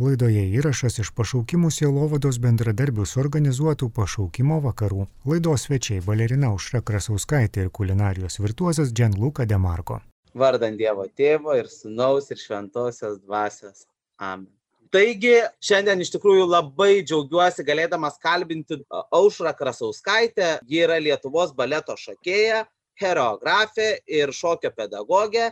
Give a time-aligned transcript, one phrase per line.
[0.00, 5.04] Laidoje įrašas iš pašaukimų sielovados bendradarbių suorganizuotų pašaukimo vakarų.
[5.28, 9.98] Laidos svečiai balerina Užra Krasauskaitė ir kulinarijos virtuozas Gianluca Demarko.
[10.32, 13.84] Vardant Dievo tėvo ir sunaus ir šventosios dvasios.
[14.16, 14.48] Amen.
[14.90, 20.54] Taigi, šiandien iš tikrųjų labai džiaugiuosi galėdamas kalbinti Aušrą Krasauskaitę.
[20.64, 22.64] Ji yra Lietuvos baleto šokėja,
[22.96, 25.50] choreografė ir šokio pedagogė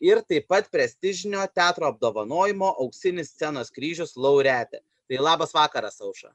[0.00, 4.82] ir taip pat prestižinio teatro apdovanojimo auksinis scenos kryžius laureatė.
[5.08, 6.32] Tai labas vakaras, Auša.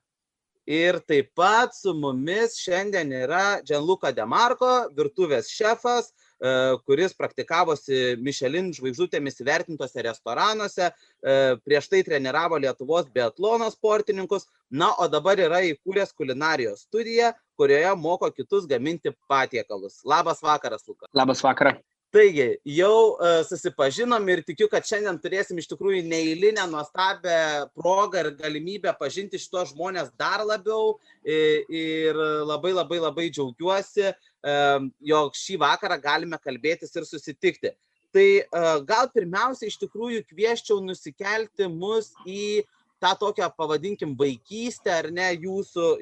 [0.69, 6.51] Ir taip pat su mumis šiandien yra Gianluca Demarko, virtuvės šefas, e,
[6.85, 15.09] kuris praktikavosi Michelin žvaigždutėmis įvertintose restoranuose, e, prieš tai treniravo Lietuvos biatlono sportininkus, na, o
[15.09, 20.03] dabar yra įkūręs kulinarijos studiją, kurioje moko kitus gaminti patiekalus.
[20.05, 21.09] Labas vakaras, Luka.
[21.17, 21.81] Labas vakaras.
[22.09, 28.29] Taigi, jau uh, susipažinom ir tikiu, kad šiandien turėsim iš tikrųjų neįlinę, nuostabią progą ir
[28.39, 32.17] galimybę pažinti šitos žmonės dar labiau ir
[32.49, 37.75] labai labai labai džiaugiuosi, uh, jog šį vakarą galime kalbėtis ir susitikti.
[38.09, 42.65] Tai uh, gal pirmiausia iš tikrųjų kvieščiau nusikelti mus į
[42.97, 45.93] tą tokią, pavadinkim, vaikystę ar ne, jūsų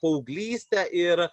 [0.00, 1.28] paauglystę ir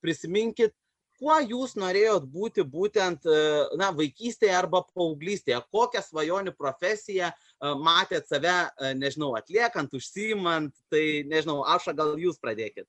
[0.00, 0.72] prisiminkit,
[1.20, 3.38] kuo jūs norėjot būti būtent e,
[3.80, 7.36] na, vaikystėje arba paauglystėje, kokią svajonių profesiją e,
[7.82, 12.86] matėt save, e, nežinau, atliekant, užsiimant, tai nežinau, aš gal jūs pradėkit.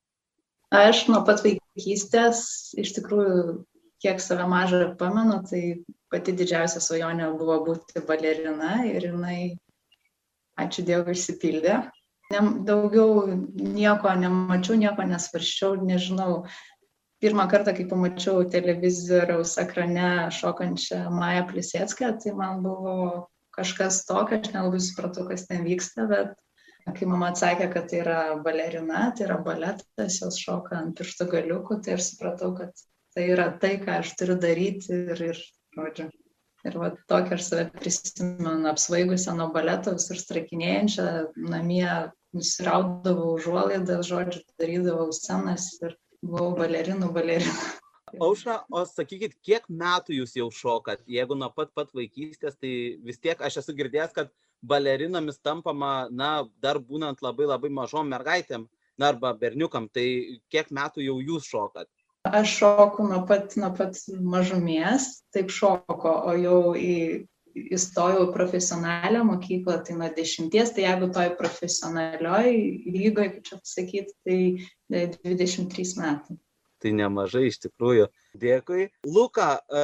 [0.74, 2.40] Aš nuo pat vaikystės,
[2.76, 3.62] iš tikrųjų,
[4.04, 5.62] kiek save mažą pamenu, tai
[6.12, 9.38] pati didžiausia svajonė buvo būti balerina ir jinai,
[10.60, 11.80] ačiū Dievui, išsipildė.
[12.28, 13.24] Ne, daugiau
[13.56, 16.42] nieko nemačiau, nieko nesvarščiau, nežinau,
[17.22, 22.98] pirmą kartą, kai pamačiau televizoriaus ekrane šokančią Mają Plisėtskę, tai man buvo
[23.58, 26.36] kažkas tokio, aš nelabai supratau, kas ten vyksta, bet
[26.96, 31.82] kai mama atsakė, kad tai yra balerina, tai yra baletas, jos šoka ant pirštų galiukų,
[31.84, 35.42] tai aš supratau, kad tai yra tai, ką aš turiu daryti ir, ir
[35.76, 36.08] žodžiu.
[36.66, 41.04] Ir va tokia aš save prisimenu apsvaigusią nuo baleto, visur strakinėjančią,
[41.50, 41.86] namie
[42.34, 47.54] nusiraudavau užuolaidą, žodžiu, darydavau scenas ir buvau balerinų balerina.
[48.24, 51.02] Aušra, o sakykit, kiek metų jūs jau šokat?
[51.10, 52.72] Jeigu nuo pat pat vaikystės, tai
[53.04, 54.32] vis tiek aš esu girdėjęs, kad
[54.64, 58.64] balerinomis tampama, na, dar būnant labai labai mažom mergaitėm,
[58.98, 61.90] na, arba berniukam, tai kiek metų jau jūs šokat?
[62.28, 67.28] Aš šoku nuo pat, nuo pat mažumės, taip šoko, o jau į
[67.76, 72.52] įstojau į profesionalią mokyklą, tai nuo dešimties, tai jeigu toj profesionalioj
[72.88, 76.38] lygoje, kaip čia pasakyti, tai 23 metai.
[76.78, 78.06] Tai nemažai iš tikrųjų.
[78.38, 78.84] Dėkui.
[79.08, 79.80] Luka, e,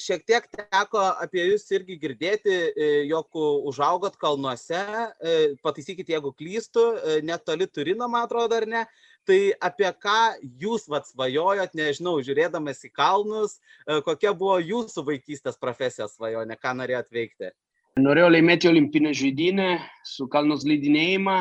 [0.00, 3.36] šiek tiek teko apie jūs irgi girdėti, e, jog
[3.68, 4.80] užaugot kalnuose,
[5.20, 5.34] e,
[5.64, 6.86] pataisykit, jeigu klystu,
[7.26, 8.86] netoli Turino, man atrodo, ar ne
[9.28, 10.18] tai apie ką
[10.62, 16.74] jūs vat svajojot, nežinau, žiūrėdamas į kalnus, e, kokia buvo jūsų vaikystės profesijos svajonė, ką
[16.80, 17.52] norėjot veikti?
[18.00, 19.70] Norėjau laimėti olimpinę žaidynę
[20.06, 21.38] su kalnų slidinėjimą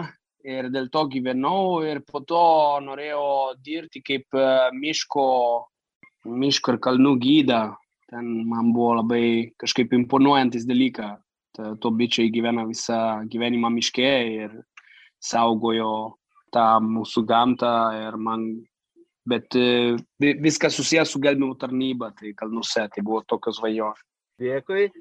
[0.47, 2.43] ir dėl to gyvenau ir po to
[2.83, 5.27] norėjau dirbti kaip e, miško,
[6.27, 7.61] miško ir kalnų gyda.
[8.07, 11.19] Ten man buvo labai kažkaip imponuojantis dalykas.
[11.57, 14.51] To bičiai gyvena visą gyvenimą miške ir
[15.17, 15.89] saugojo
[16.53, 17.71] tą mūsų gamtą
[18.01, 18.47] ir man,
[19.27, 24.03] bet e, viskas susijęs su gelbėjimo tarnyba, tai kalnuose, tai buvo tokios svajonės.
[24.37, 24.91] Dėkui.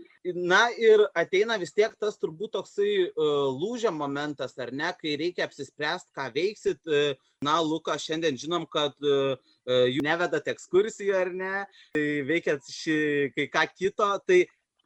[0.48, 5.44] Na ir ateina vis tiek tas turbūt toksai uh, lūžio momentas, ar ne, kai reikia
[5.44, 6.80] apsispręsti, ką veiksit.
[6.88, 7.12] Uh,
[7.44, 9.36] na, Luka, šiandien žinom, kad uh,
[9.68, 11.52] jūs nevedat ekskursijų, ar ne,
[11.94, 12.98] tai veikiat šį
[13.36, 14.08] kai ką kito.
[14.26, 14.40] Tai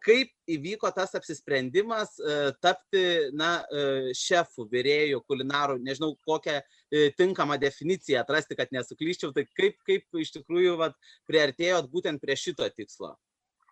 [0.05, 3.05] kaip įvyko tas apsisprendimas e, tapti
[3.37, 9.77] na, e, šefu, vyrėjų, kulinarų, nežinau kokią e, tinkamą definiciją atrasti, kad nesuklyščiau, tai kaip,
[9.89, 10.97] kaip iš tikrųjų vat,
[11.31, 13.15] priartėjot būtent prie šito tikslo?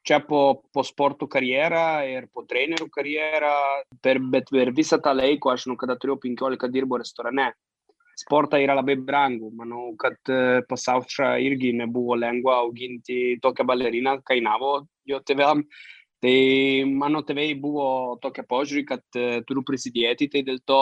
[0.06, 3.54] Čia po, po sporto karjerą ir po trenerių karjerą,
[4.04, 7.50] per, bet per visą tą laiką, aš, nu, kada turėjau 15 dirbo restorane,
[8.18, 9.50] sportą yra labai brangu.
[9.58, 10.16] Manau, kad
[10.70, 14.72] pas Aušrą irgi nebuvo lengva auginti tokią baleriną, kainavo
[15.08, 15.66] jo tėvam.
[16.22, 16.38] Tai
[16.90, 20.80] mano tėvai buvo tokia požiūrį, kad uh, turiu prisidėti, tai dėl to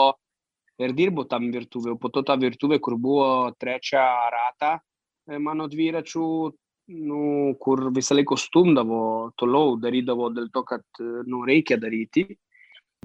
[0.81, 1.97] ir dirbu tam virtuvė.
[2.01, 3.27] Po to ta virtuvė, kur buvo
[3.59, 4.03] trečia
[4.33, 6.27] rata e, mano dviračių,
[6.87, 7.21] nu,
[7.61, 8.99] kur visą laiką stumdavo
[9.39, 12.27] toliau, darydavo dėl to, kad nu, reikia daryti,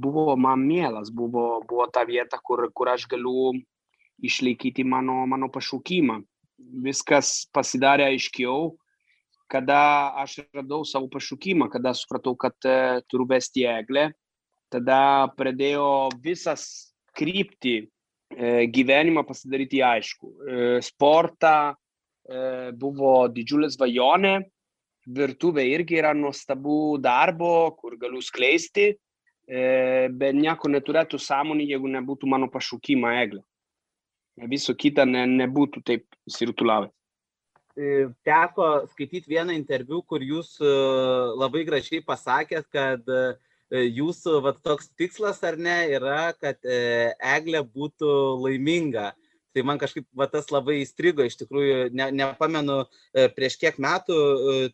[0.01, 3.53] buvo man mielas, buvo, buvo ta vieta, kur, kur aš galiu
[4.23, 6.21] išlaikyti mano, mano pašaukimą.
[6.85, 8.77] Viskas pasidarė aiškiau,
[9.53, 9.81] kada
[10.23, 14.09] aš radau savo pašaukimą, kada supratau, kad e, turiu vesti eglę,
[14.73, 17.77] tada pradėjo visas kryptį
[18.73, 20.31] gyvenimą pasidaryti aišku.
[20.81, 21.75] Sportą
[22.81, 24.31] buvo didžiulė svajonė,
[25.13, 28.95] virtuvė irgi yra nuostabų darbo, kur galiu skleisti,
[29.45, 33.43] bet nieko neturėtų sąmonį, jeigu nebūtų mano pašaukimą eglė.
[34.49, 36.95] Viso kita ne, nebūtų taip įsirutulavęs.
[37.73, 43.09] Teko skaityti vieną interviu, kur jūs labai gražiai pasakėt, kad
[43.73, 48.13] jūsų vat, toks tikslas ar ne yra, kad eglė būtų
[48.45, 49.13] laiminga.
[49.53, 52.79] Tai man kažkaip va, tas labai įstrigo, iš tikrųjų, ne, nepamenu
[53.37, 54.17] prieš kiek metų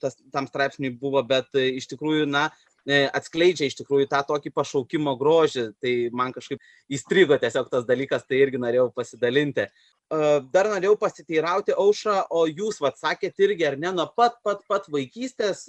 [0.02, 2.44] tas, tam straipsniui buvo, bet iš tikrųjų, na,
[2.88, 5.68] atskleidžia iš tikrųjų tą tokį pašaukimo grožį.
[5.82, 6.62] Tai man kažkaip
[6.92, 9.68] įstrigo tiesiog tas dalykas, tai irgi norėjau pasidalinti.
[10.08, 14.88] Dar norėjau pasiteirauti aušą, o jūs, vad, sakėt irgi, ar ne, nuo pat, pat, pat
[14.88, 15.66] vaikystės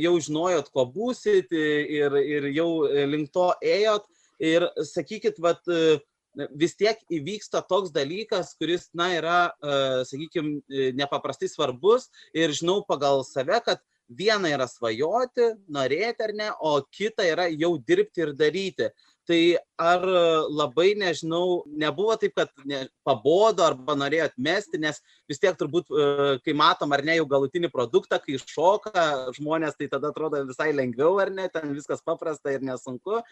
[0.00, 2.70] jau žinojot, ko būsit ir, ir jau
[3.10, 4.08] link to ėjot.
[4.42, 5.60] Ir sakykit, vad,
[6.56, 9.38] vis tiek įvyksta toks dalykas, kuris, na, yra,
[10.08, 10.62] sakykime,
[10.96, 13.84] nepaprastai svarbus ir žinau pagal save, kad
[14.18, 18.90] viena yra svajoti, norėti ar ne, o kita yra jau dirbti ir daryti.
[19.22, 19.40] Tai
[19.78, 20.02] ar
[20.50, 24.98] labai, nežinau, nebuvo taip, kad ne, pabodo arba norėjo atmesti, nes
[25.32, 25.90] vis tiek turbūt,
[26.44, 29.04] kai matom ar ne jau galutinį produktą, kai šoka
[29.38, 33.22] žmonės, tai tada atrodo visai lengviau ar ne, ten viskas paprasta ir nesunku,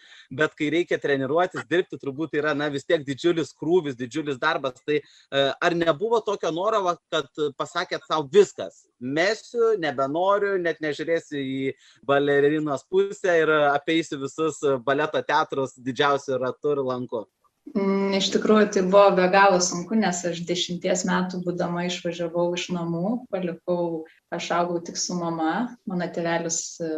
[0.41, 4.81] bet kai reikia treniruotis, dirbti, turbūt yra, na, vis tiek didžiulis krūvis, didžiulis darbas.
[4.87, 4.99] Tai
[5.31, 11.75] ar nebuvo tokio noro, kad pasakėt savo viskas, mesiu, nebenoriu, net nežiūrėsiu į
[12.07, 17.25] balerinos pusę ir apeisiu visus baleto teatrus didžiausiu ratu ir lanku?
[17.71, 22.67] Mm, iš tikrųjų, tai buvo be galo sunku, nes aš dešimties metų būdama išvažiavau iš
[22.75, 24.03] namų, palikau,
[24.33, 26.89] aš augau tik su mama, mano tėvelis e,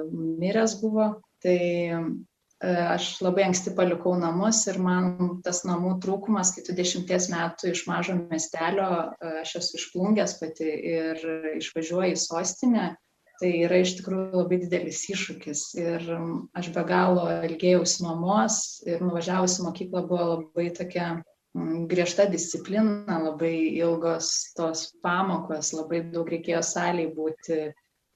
[0.42, 1.10] miręs buvo,
[1.44, 1.60] tai
[1.92, 2.00] e,
[2.64, 7.86] aš labai anksti palikau namus ir man tas namų trūkumas, kai tu dešimties metų iš
[7.92, 8.90] mažo miestelio,
[9.20, 11.28] e, aš esu išplungęs pati ir
[11.60, 12.94] išvažiuoju į sostinę,
[13.42, 16.08] tai yra iš tikrųjų labai didelis iššūkis ir
[16.58, 18.58] aš be galo ilgėjausi mamos
[18.88, 21.08] ir nuvažiavusi mokyklą buvo labai tokia
[21.88, 27.72] griežta disciplina, labai ilgos tos pamokos, labai daug reikėjo saliai būti.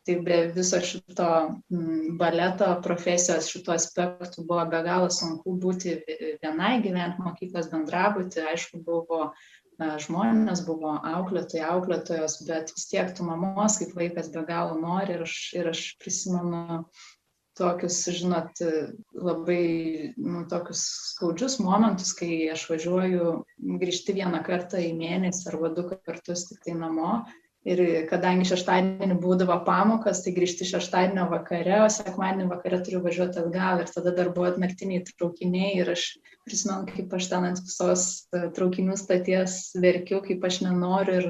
[0.07, 1.25] Tai be viso šito
[2.17, 5.97] baleto profesijos, šito aspektų buvo be galo sunku būti
[6.41, 8.45] vienai, gyventi mokyklos bendrabūti.
[8.53, 9.33] Aišku, buvo
[9.77, 15.25] žmonės buvo auklėtojai, auklėtojos, bet vis tiek tu mamos kaip vaikas be galo nori ir
[15.27, 16.81] aš, ir aš prisimenu
[17.57, 18.61] tokius, žinot,
[19.13, 20.83] labai nu, tokius
[21.13, 23.31] skaudžius momentus, kai aš važiuoju
[23.81, 27.23] grįžti vieną kartą į mėnesį arba du kartus tik tai namo
[27.67, 33.81] Ir kadangi šeštadienį būdavo pamokas, tai grįžti šeštadienio vakare, o sekmadienį vakare turiu važiuoti atgal
[33.83, 36.05] ir tada dar buvo naktiniai traukiniai ir aš
[36.47, 41.29] prisimenu, kaip aš ten ant visos e, traukinių staties verkiu, kaip aš nenoriu ir,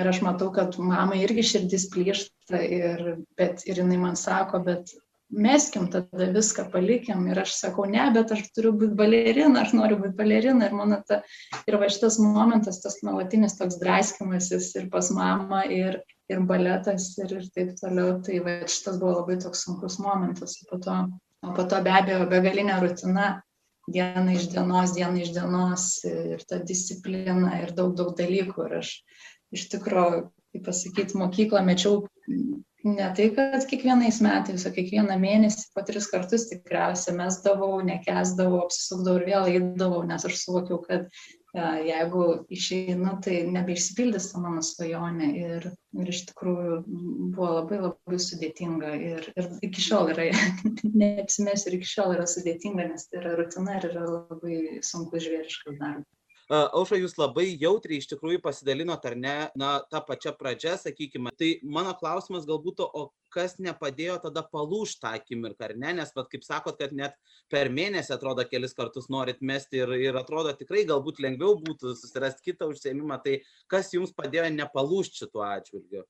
[0.00, 3.06] ir aš matau, kad mamai irgi širdis plyšta, ir,
[3.38, 4.90] bet, ir jinai man sako, bet
[5.30, 7.26] meskim tada viską, palikim.
[7.30, 10.68] Ir aš sakau, ne, bet aš turiu būti balerina, aš noriu būti balerina.
[10.68, 11.22] Ir mano ta,
[11.66, 16.00] ir va šitas momentas, tas nuolatinis toks draiskimasis ir pas mamą, ir,
[16.30, 18.20] ir baletas, ir, ir taip toliau.
[18.26, 20.58] Tai va šitas buvo labai toks sunkus momentas.
[20.62, 21.00] O po to,
[21.46, 23.34] o po to be abejo begalinė rutina
[23.86, 28.66] diena iš dienos, diena iš dienos ir ta disciplina ir daug, daug dalykų.
[28.66, 28.92] Ir aš
[29.54, 32.04] iš tikrųjų, kaip pasakyti, mokyklą mečiau
[32.86, 39.20] ne tai, kad kiekvienais metais, o kiekvieną mėnesį po tris kartus tikriausiai mesdavau, nekesdavau, apsisukdavau
[39.20, 42.24] ir vėl eidavau, nes aš suvokiau, kad e, jeigu
[42.56, 45.30] išeinu, tai nebeišsipildys ta mano svajonė.
[45.42, 46.80] Ir, ir iš tikrųjų
[47.36, 48.92] buvo labai labai sudėtinga.
[49.10, 50.28] Ir, ir iki šiol yra,
[51.02, 55.80] neapsimesiu, ir iki šiol yra sudėtinga, nes tai yra rutina ir yra labai sunkus žvėriškas
[55.82, 56.15] darbas.
[56.46, 61.32] Aušra, jūs labai jautriai iš tikrųjų pasidalinot, ar ne, na, tą pačią pradžią, sakykime.
[61.34, 65.96] Tai mano klausimas galbūt, o kas nepadėjo tada palūžti tą akimirką, ar ne?
[65.98, 67.16] Nes, pat, kaip sakot, kad net
[67.50, 72.52] per mėnesį atrodo kelis kartus norit mesti ir, ir atrodo tikrai galbūt lengviau būtų susirasti
[72.52, 73.18] kitą užsiemimą.
[73.24, 73.40] Tai
[73.72, 76.04] kas jums padėjo nepalūžti šituo atžvilgiu?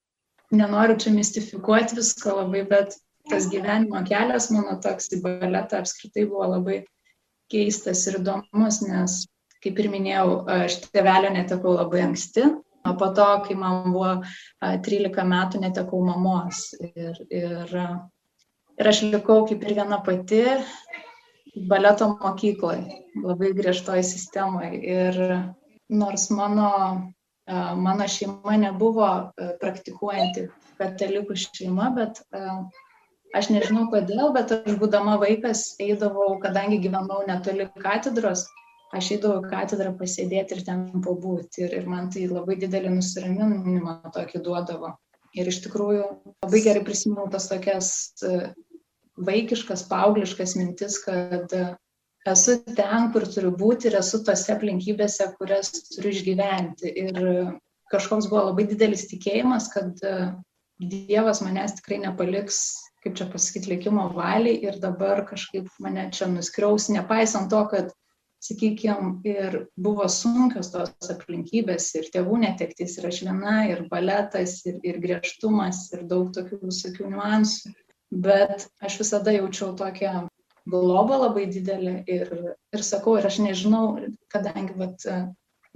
[0.53, 2.99] Nenoriu čia mistifikuoti visko labai, bet
[3.31, 6.77] tas gyvenimo kelias mano toks į baletą apskritai buvo labai
[7.51, 9.17] keistas ir įdomus, nes
[9.65, 10.29] kaip ir minėjau,
[10.65, 12.47] aš tėvelio netekau labai anksti,
[12.87, 14.13] o po to, kai man buvo
[14.63, 16.69] 13 metų, netekau mamos.
[16.81, 17.77] Ir, ir,
[18.79, 20.45] ir aš likau kaip ir viena pati
[21.57, 24.77] baleto mokykloje, labai griežtoj sistemoje.
[24.85, 25.21] Ir
[25.89, 26.71] nors mano,
[27.49, 29.09] mano šeima nebuvo
[29.63, 32.21] praktikuojanti katalikų šeima, bet
[33.37, 38.47] aš nežinau kodėl, bet aš būdama vaikas eidavau, kadangi gyvenau netoli katedros,
[38.95, 41.65] aš eidavau į katedrą pasėdėti ir ten pabūti.
[41.67, 44.95] Ir, ir man tai labai didelį nusiraminimą tokį duodavo.
[45.37, 46.07] Ir iš tikrųjų
[46.45, 47.91] labai gerai prisimenu tas tokias
[48.25, 48.53] e,
[49.17, 51.53] vaikiškas, paaugliškas mintis, kad
[52.27, 56.91] esu ten, kur turiu būti ir esu tose aplinkybėse, kurias turiu išgyventi.
[57.05, 57.21] Ir
[57.93, 60.17] kažkoks buvo labai didelis tikėjimas, kad e,
[60.77, 62.59] Dievas manęs tikrai nepaliks,
[63.01, 67.95] kaip čia pasakyti, likimo valiai ir dabar kažkaip mane čia nuskriaus, nepaisant to, kad
[68.47, 74.79] sakykime, ir buvo sunkios tos aplinkybės, ir tėvų netektis, ir aš viena, ir baletas, ir,
[74.87, 77.75] ir griežtumas, ir daug tokių visokių niuansų.
[78.27, 80.29] Bet aš visada jaučiau tokią
[80.71, 82.31] globą labai didelį ir,
[82.75, 83.87] ir sakau, ir aš nežinau,
[84.33, 85.07] kadangi vat,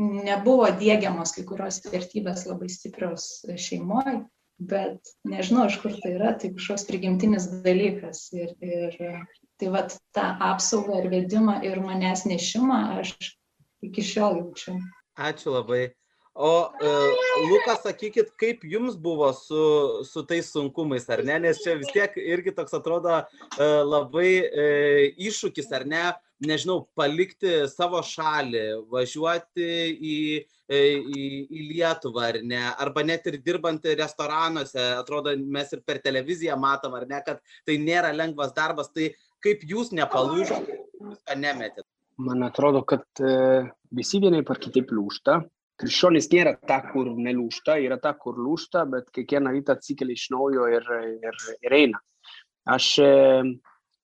[0.00, 3.26] nebuvo dėgiamos kai kurios vertybės labai stiprios
[3.60, 4.22] šeimoje,
[4.60, 8.26] bet nežinau, iš kur tai yra, tai kažkoks prigimtinis dalykas.
[8.36, 8.96] Ir, ir
[9.60, 13.14] tai vat tą apsaugą ir vedimą ir manęs nešimą aš
[13.84, 14.80] iki šiol jaučiu.
[15.20, 15.90] Ačiū labai.
[16.40, 21.40] O uh, Lukas, sakykit, kaip jums buvo su, su tais sunkumais, ar ne?
[21.42, 26.04] Nes čia vis tiek irgi toks atrodo uh, labai uh, iššūkis, ar ne?
[26.40, 30.20] Nežinau, palikti savo šalį, važiuoti į,
[30.72, 32.62] į, į Lietuvą, ar ne?
[32.80, 37.76] Arba net ir dirbant restoranuose, atrodo, mes ir per televiziją matom, ar ne, kad tai
[37.82, 38.88] nėra lengvas darbas.
[38.94, 39.10] Tai
[39.44, 41.88] kaip jūs nepalūžote, viską nemetėte?
[42.20, 43.04] Man atrodo, kad
[43.96, 45.40] visi vienai par kitaip lūšta
[45.80, 50.68] krikščionys nėra ta, kur nelūšta, yra ta, kur lūšta, bet kiekvieną rytą atsikelia iš naujo
[50.76, 50.86] ir,
[51.24, 52.00] ir, ir eina.
[52.70, 53.10] Aš e,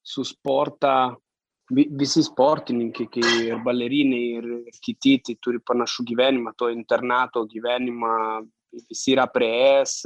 [0.06, 0.94] su sporta,
[1.70, 3.08] visi sportininkai,
[3.50, 8.14] ir balerinai, ir kiti, tai turi panašų gyvenimą, to internato gyvenimą,
[8.72, 9.98] visi yra prieėjęs.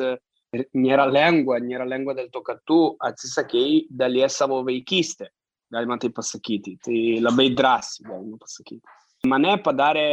[0.50, 5.28] Nėra lengva, nėra lengva dėl to, kad tu atsisakėjai dalies savo vaikystę,
[5.70, 6.74] galima tai pasakyti.
[6.82, 8.82] Tai labai drąsiai galima pasakyti.
[9.30, 10.08] Mane padarė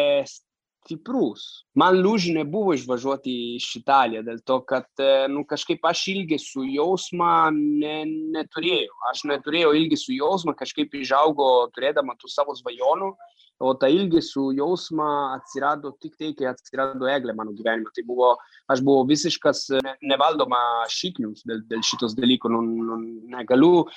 [0.87, 1.65] stiprus.
[1.79, 7.97] Man lūžių nebuvo išvažiuoti iš Italijos, dėl to, kad nu, kažkaip aš ilgesių jausmą ne,
[8.37, 8.93] neturėjau.
[9.11, 13.11] Aš neturėjau ilgesių jausmą, kažkaip išaugo turėdama tų savo svajonių,
[13.59, 17.89] o ta ilgesių jausmą atsirado tik tai, kai atsirado eglė mano gyvenime.
[17.95, 18.33] Tai buvo,
[18.69, 19.63] aš buvau visiškas
[20.05, 20.59] nevaldoma
[20.93, 22.51] šiknius dėl, dėl šitos dalykų.
[22.53, 22.99] Nu, nu,
[23.33, 23.87] negaliu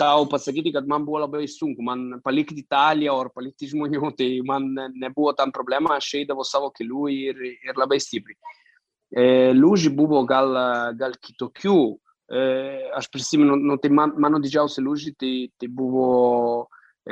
[0.00, 1.84] tau pasakyti, kad man buvo labai sunku.
[1.84, 7.08] Man palikti Italiją ar palikti žmonių, tai man nebuvo tam problema, aš eidavau savo keliu
[7.12, 8.40] ir, ir labai stipriai.
[9.10, 10.56] E, lūžiai buvo gal,
[10.96, 11.80] gal kitokių.
[12.30, 12.42] E,
[12.94, 16.68] aš prisimenu, nu, tai man, mano didžiausia lūžiai tai, tai buvo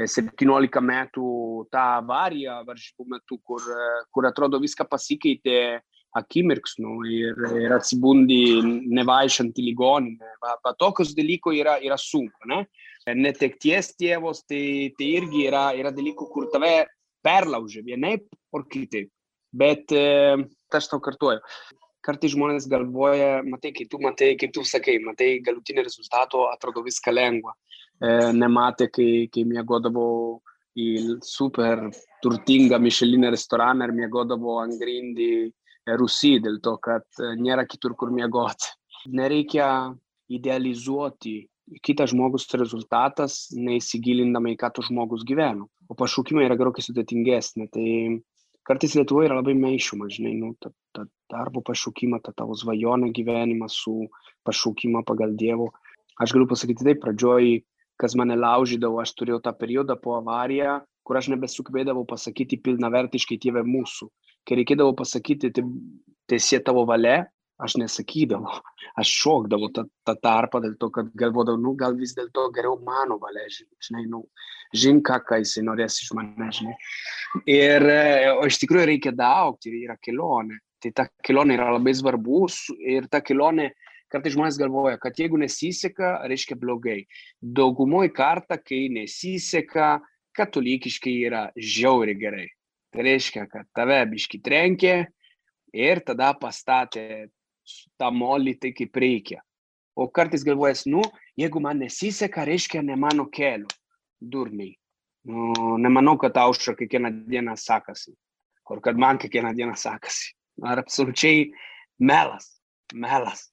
[0.07, 1.28] 17 metų
[1.73, 3.64] tą avariją varžybų metu, kur,
[4.14, 5.59] kur atrodo viską pasikeitė
[6.17, 8.61] akimirksniu ir, ir atsibundi
[8.97, 10.37] nevaikščiant į ligoninę.
[10.43, 12.49] Va, va, tokius dalykų yra, yra sunku.
[12.49, 12.62] Ne?
[13.19, 16.87] Netekties tėvos, tai, tai irgi yra, yra dalykų, kur tave
[17.25, 19.11] perlaužia vienaip ar kitaip.
[19.59, 20.37] Bet e,
[20.76, 21.40] aš tau kartuoju,
[22.09, 27.15] kartais žmonės galvoja, matai, kai tu matai, kaip tu sakai, matai galutinį rezultatą, atrodo viską
[27.15, 27.55] lengva.
[28.00, 30.41] E, nematė, kai, kai mėgodavau
[30.79, 31.88] į super
[32.25, 35.31] turtingą Mišelinę restoraną ir mėgodavau ant grindį
[35.99, 37.07] Rusy, dėl to, kad
[37.41, 38.75] nėra kitur, kur mėgoti.
[39.15, 39.69] Nereikia
[40.29, 41.38] idealizuoti
[41.85, 45.69] kitas žmogus rezultatas, neįsigilindama į ką tu žmogus gyveno.
[45.88, 47.69] O pašaukimai yra gerokai sudėtingesnė.
[47.73, 47.88] Tai
[48.69, 53.69] kartais Lietuvoje yra labai maišoma, žinai, nu, ta, ta darbo pašaukimą, ta tavo svajonė gyvenimą
[53.73, 53.95] su
[54.49, 55.71] pašaukimą pagal Dievo.
[56.21, 57.63] Aš galiu pasakyti taip, pradžioj,
[57.99, 63.65] kas mane laužydavo, aš turėjau tą periodą po avariją, kur aš nebesugebėdavau pasakyti pilnavertiškai tėvė
[63.67, 64.11] mūsų.
[64.47, 65.65] Kai reikėdavo pasakyti, tai
[66.29, 67.25] tiesie tavo valia,
[67.59, 68.61] aš nesakydavau,
[69.00, 73.19] aš šokdavau tą, tą tarpą dėl to, kad galvodavau, nu, gal vis dėlto geriau mano
[73.23, 74.23] valia, žinai, nu,
[74.75, 76.77] žin ką, ką jisai norės iš manęs, žinai.
[77.50, 77.87] Ir,
[78.38, 80.61] o iš tikrųjų reikia daugti, yra kelionė.
[80.79, 83.73] Tai ta kelionė yra labai svarbus ir ta kelionė,
[84.12, 87.00] kartais žmonės galvoja, kad jeigu nesiseka, reiškia blogai.
[87.43, 89.97] Daugumoje kartą, kai nesiseka,
[90.38, 92.47] katalikiškai yra žiauri gerai.
[92.95, 94.95] Tai reiškia, kad tave biški trenkė
[95.77, 97.29] ir tada pastatė
[98.01, 99.43] tą molį tai kaip reikia.
[99.99, 101.03] O kartais galvojas, nu,
[101.39, 103.67] jeigu man nesiseka, reiškia ne mano keliu.
[104.19, 104.77] Durniai.
[105.29, 108.15] Nu, nemanau, kad aušra kiekvieną dieną sakasi.
[108.69, 110.35] Ar kad man kiekvieną dieną sakasi.
[110.63, 111.49] Ar absoliučiai
[111.99, 112.59] melas.
[112.95, 113.49] Melas.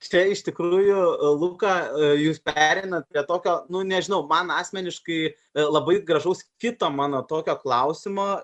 [0.00, 1.00] Čia iš tikrųjų,
[1.36, 1.74] Luka,
[2.16, 5.18] jūs perinat prie tokio, nu nežinau, man asmeniškai
[5.60, 8.38] labai gražaus kito mano tokio klausimo.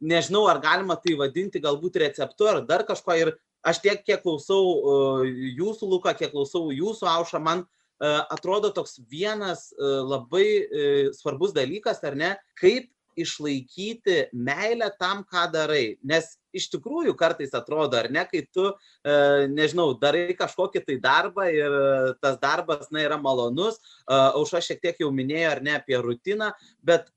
[0.00, 3.14] Nežinau, ar galima tai vadinti galbūt receptu ar dar kažko.
[3.14, 3.34] Ir
[3.66, 5.26] aš tiek, kiek klausau
[5.58, 7.66] jūsų Luką, kiek klausau jūsų Aušą, man
[8.00, 15.96] atrodo toks vienas labai svarbus dalykas, ar ne, kaip išlaikyti meilę tam, ką darai.
[16.06, 19.16] Nes iš tikrųjų kartais atrodo, ar ne, kai tu, e,
[19.50, 21.76] nežinau, darai kažkokį tai darbą ir
[22.22, 26.52] tas darbas, na, yra malonus, aušo šiek tiek jau minėjo, ar ne, apie rutiną,
[26.86, 27.10] bet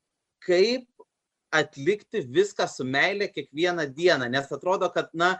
[0.44, 0.88] kaip
[1.54, 5.36] atlikti viską su meilė kiekvieną dieną, nes atrodo, kad, na,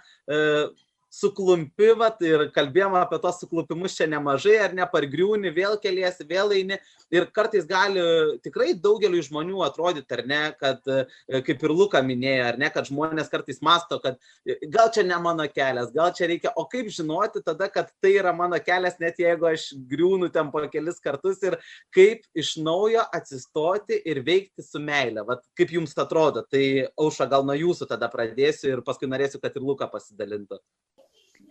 [1.14, 6.54] suklumpi, vat, ir kalbėjom apie tos suklupimus čia nemažai, ar ne, pargriūni, vėl keliesi, vėl
[6.58, 6.80] eini.
[7.14, 8.02] Ir kartais gali
[8.42, 12.90] tikrai daugeliu žmonių atrodyti, ar ne, kad, e, kaip ir Luka minėjo, ar ne, kad
[12.90, 14.18] žmonės kartais masto, kad
[14.48, 18.16] e, gal čia ne mano kelias, gal čia reikia, o kaip žinoti tada, kad tai
[18.18, 21.60] yra mano kelias, net jeigu aš griūnu ten po kelis kartus ir
[21.94, 25.22] kaip iš naujo atsistoti ir veikti su meile.
[25.28, 29.54] Vat, kaip jums atrodo, tai auša gal nuo jūsų tada pradėsiu ir paskui norėsiu, kad
[29.54, 30.58] ir Luka pasidalintų.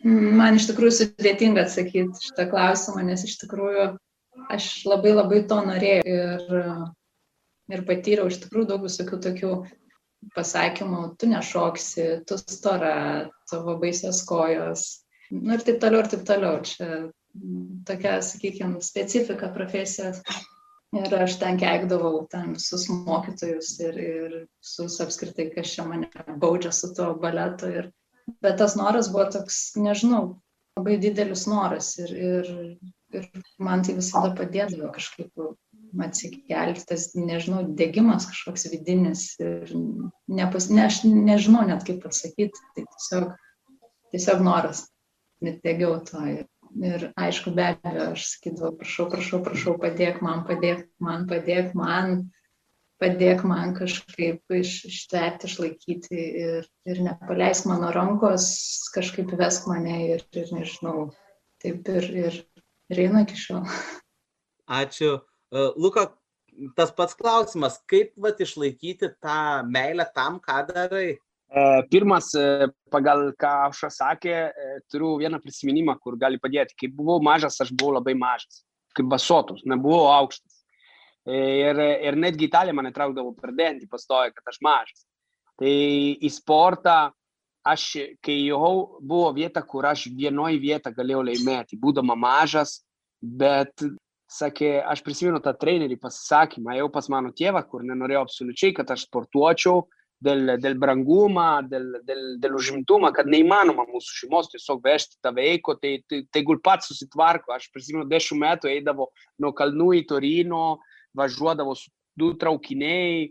[0.05, 3.85] Man iš tikrųjų sudėtinga atsakyti šitą klausimą, nes iš tikrųjų
[4.51, 6.59] aš labai labai to norėjau ir,
[7.71, 9.53] ir patyriau iš tikrųjų daug visokių tokių
[10.35, 14.87] pasakymų, tu nešoksi, tu stora, tavo baisios kojos,
[15.31, 16.61] nu ir taip toliau, ir taip toliau.
[16.67, 16.89] Čia
[17.89, 20.21] tokia, sakykime, specifika profesijos.
[20.93, 26.11] Ir aš ten keikdavau ten visus mokytojus ir, ir visus apskritai, kas čia mane
[26.43, 27.71] baudžia su tuo baletu.
[27.73, 27.89] Ir,
[28.43, 30.39] bet tas noras buvo toks, nežinau,
[30.79, 32.53] labai didelis noras ir, ir,
[33.12, 33.29] ir
[33.61, 35.45] man tai visada padėdavo kažkaip
[36.03, 39.75] atsikelti, tas, nežinau, dėgymas kažkoks vidinis ir
[40.33, 43.35] nepas, ne, aš nežinau net kaip pasakyti, tai tiesiog,
[44.15, 44.87] tiesiog noras,
[45.45, 46.25] net dėgiau to.
[46.33, 46.47] Ir,
[46.81, 52.23] ir aišku, be abejo, aš sakydavau, prašau, prašau, prašau, padėk man, padėk man, padėk man,
[52.23, 52.31] padėk man
[53.77, 58.47] kažkaip iš, ištverti, išlaikyti ir, ir nepaleisk mano rankos,
[58.95, 61.11] kažkaip vesk mane ir, ir nežinau,
[61.63, 62.39] taip ir, ir,
[62.93, 63.67] ir einu iki šiol.
[64.71, 65.17] Ačiū.
[65.53, 66.07] E, Luka,
[66.79, 71.09] tas pats klausimas, kaip vat, išlaikyti tą meilę tam, ką darai?
[71.13, 74.37] E, pirmas, e, pagal ką aš sakė,
[74.93, 76.79] turiu vieną prisiminimą, kur gali padėti.
[76.79, 78.62] Kai buvau mažas, aš buvau labai mažas,
[78.97, 80.52] kaip basotus, nebuvau aukštas.
[81.31, 85.05] Ir, ir netgi Italija mane traukdavo per dantį, pastoja, kad aš mažas.
[85.61, 85.75] Tai
[86.19, 87.13] į sportą
[87.63, 87.85] aš,
[88.25, 92.81] kai jau buvo vieta, kur aš vienoje vietoje galėjau laimėti, būdama mažas,
[93.23, 93.85] bet,
[94.27, 99.07] sakė, aš prisimenu tą trenerį pasisakymą, jau pas mano tėvą, kur nenorėjau absoliučiai, kad aš
[99.07, 99.85] sportuočiau
[100.23, 105.77] dėl, dėl brangumą, dėl, dėl, dėl užimtumą, kad neįmanoma mūsų šeimos tiesiog vežti tą veiko,
[105.79, 107.55] tai, tai tegul pats susitvarko.
[107.55, 109.11] Aš prisimenu, dešimt metų eidavo
[109.43, 110.65] nuo kalnų į Torino,
[111.16, 113.31] važiuodavo su du traukiniai,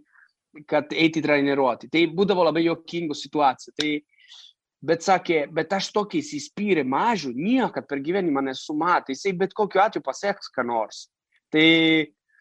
[0.67, 1.89] kad eiti treniruoti.
[1.91, 3.74] Tai būdavo labai jokingų situacijų.
[3.78, 3.91] Tai,
[4.91, 9.84] bet sakė, bet aš tokį įsispyrė mažų, niekad per gyvenimą nesu matęs, jisai bet kokiu
[9.84, 11.06] atveju pasieks ką nors.
[11.54, 11.67] Tai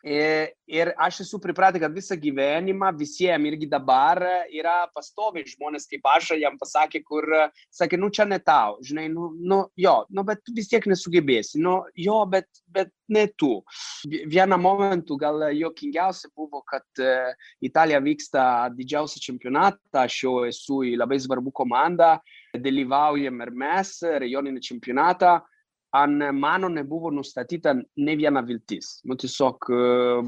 [0.03, 6.31] Ir aš esu pripratęs, kad visą gyvenimą visiems irgi dabar yra pastoviai žmonės kaip aš,
[6.41, 7.27] jam pasakė, kur
[7.69, 11.83] sakė, nu čia ne tau, žinai, nu, nu jo, nu bet vis tiek nesugebėsi, nu
[12.01, 13.59] jo, bet, bet ne tu.
[14.09, 17.05] Vieną momentų gal jokingiausia buvo, kad
[17.61, 22.15] Italija vyksta didžiausią čempionatą, aš jau esu į labai svarbų komandą,
[22.57, 25.41] dalyvaujam ir mes, regioninį čempionatą
[25.97, 29.01] ant mano nebuvo nustatyta ne viena viltis.
[29.05, 29.71] Nu, tiesiog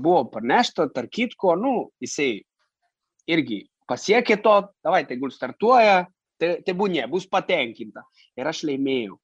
[0.02, 2.40] buvo pranešta, tarp kitko, nu, jisai
[3.30, 6.02] irgi pasiekė to, davai, tegul startuoja,
[6.40, 8.04] te, tebūnė, bus patenkinta.
[8.38, 9.18] Ir aš laimėjau.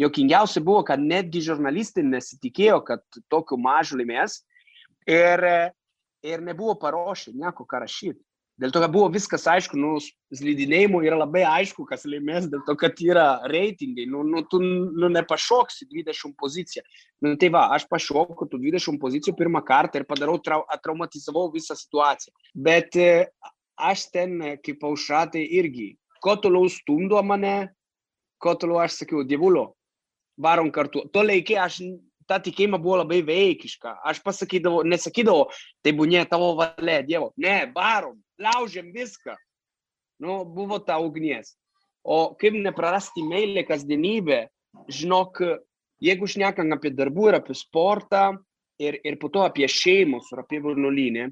[0.00, 4.40] Jokingiausia buvo, kad netgi žurnalistai nesitikėjo, kad tokiu mažu laimės
[5.06, 5.44] ir,
[6.24, 8.20] ir nebuvo paruošę nieko ką rašyti.
[8.60, 9.94] Dėl to, kad buvo viskas aišku, nu,
[10.36, 15.08] slidinėjimų yra labai aišku, kas laimės, dėl to, kad yra reitingai, nu, nu tu nu,
[15.08, 16.84] nepašoksi 20 poziciją.
[17.24, 21.78] Nu, tai va, aš pašoku tų 20 pozicijų pirmą kartą ir padarau, trau, atraumatizavau visą
[21.78, 22.36] situaciją.
[22.68, 23.10] Bet e,
[23.80, 27.72] aš ten, e, kaip aušratai, irgi, kuo toliau stumdo mane,
[28.42, 29.70] kuo toliau aš sakiau, dievulo,
[30.36, 31.06] varom kartu.
[31.14, 31.80] To laikė aš
[32.28, 33.96] ta tikėjimą buvo labai veikiška.
[34.08, 35.48] Aš pasakydavau, nesakydavau,
[35.84, 37.32] tai būnė tavo valia, Dievo.
[37.40, 39.36] Ne, varom, laužėm viską.
[40.22, 41.56] Nu, buvo ta ugnies.
[42.02, 44.46] O kaip neprarasti meilę kasdienybę,
[44.90, 45.38] žinok,
[46.02, 48.32] jeigu šnekam apie darbų ir apie sportą,
[48.82, 51.28] ir, ir po to apie šeimus ir apie varnolinę,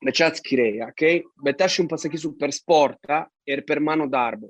[0.00, 1.20] bet čia atskiriai, okay?
[1.44, 4.48] bet aš jums pasakysiu per sportą ir per mano darbą.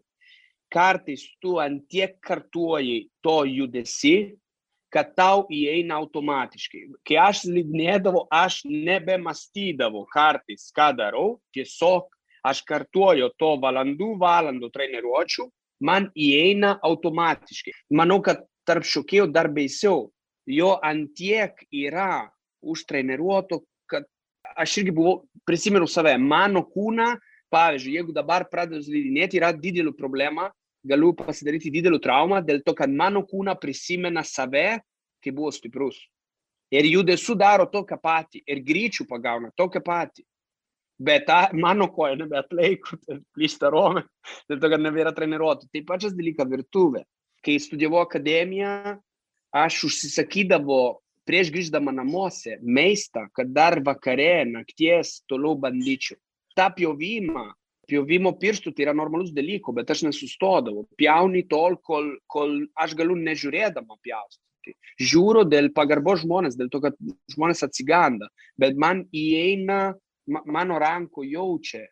[0.71, 4.31] Kartais tu antiek kartuoji to judesi,
[4.91, 6.83] kad tau įeina automatiškai.
[7.07, 12.09] Kai aš slidinėdavau, aš nebemastydavau kartais, ką darau, tiesiog
[12.47, 15.47] aš kartuoju to valandų valandų treniruočių,
[15.87, 17.75] man įeina automatiškai.
[17.97, 20.09] Manau, kad tarp šokėjų dar baisiau,
[20.51, 22.29] jo antiek yra
[22.61, 24.07] užtreniruoto, kad
[24.57, 27.15] aš irgi buvau, prisimenu save, mano kūną,
[27.51, 30.51] pavyzdžiui, jeigu dabar pradedu slidinėti, yra didelė problema,
[30.87, 34.81] galiu pasidaryti didelį traumą dėl to, kad mano kūną prisimena save,
[35.21, 35.99] kai buvo stiprus.
[36.71, 40.25] Ir judesių daro tokią patį, ir greičių pagauna tokią patį.
[41.01, 42.99] Bet ta, mano koja nebeatlaiko,
[43.35, 44.05] plysta rome,
[44.51, 45.71] dėl to, kad nebėra treniruotų.
[45.73, 47.07] Taip pačias dalykas virtuvė.
[47.41, 48.99] Kai studijavau akademiją,
[49.57, 56.19] aš užsisakydavo prieš grįždama namuose maistą, kad dar vakare, nakties toliau bandyčiau.
[56.59, 57.47] Ta pjovimą,
[57.91, 60.87] pjovimo pirštų tai yra normalus dalykas, bet aš nesustodavau.
[61.01, 64.77] Pjauni tol, kol, kol aš galiu nežiūrėdama pjaustyti.
[65.01, 66.97] Žiūriu dėl pagarbo žmonės, dėl to, kad
[67.35, 68.29] žmonės atsiganda,
[68.61, 69.95] bet man įeina,
[70.29, 71.83] mano ranko jaučia,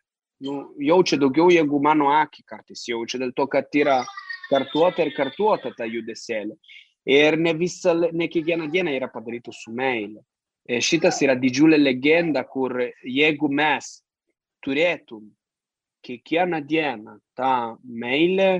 [0.45, 4.03] nu, jaučia daugiau, jeigu mano akį kartais jaučia, dėl to, kad yra
[4.49, 6.55] kartuota ir kartuota ta judesėlė.
[7.09, 10.21] Ir ne, visa, ne kiekvieną dieną yra padaryta su meilė.
[10.69, 13.95] Šitas yra didžiulė legenda, kur jeigu mes
[14.61, 15.23] turėtum
[16.05, 18.51] kiekvieną dieną tą meilę,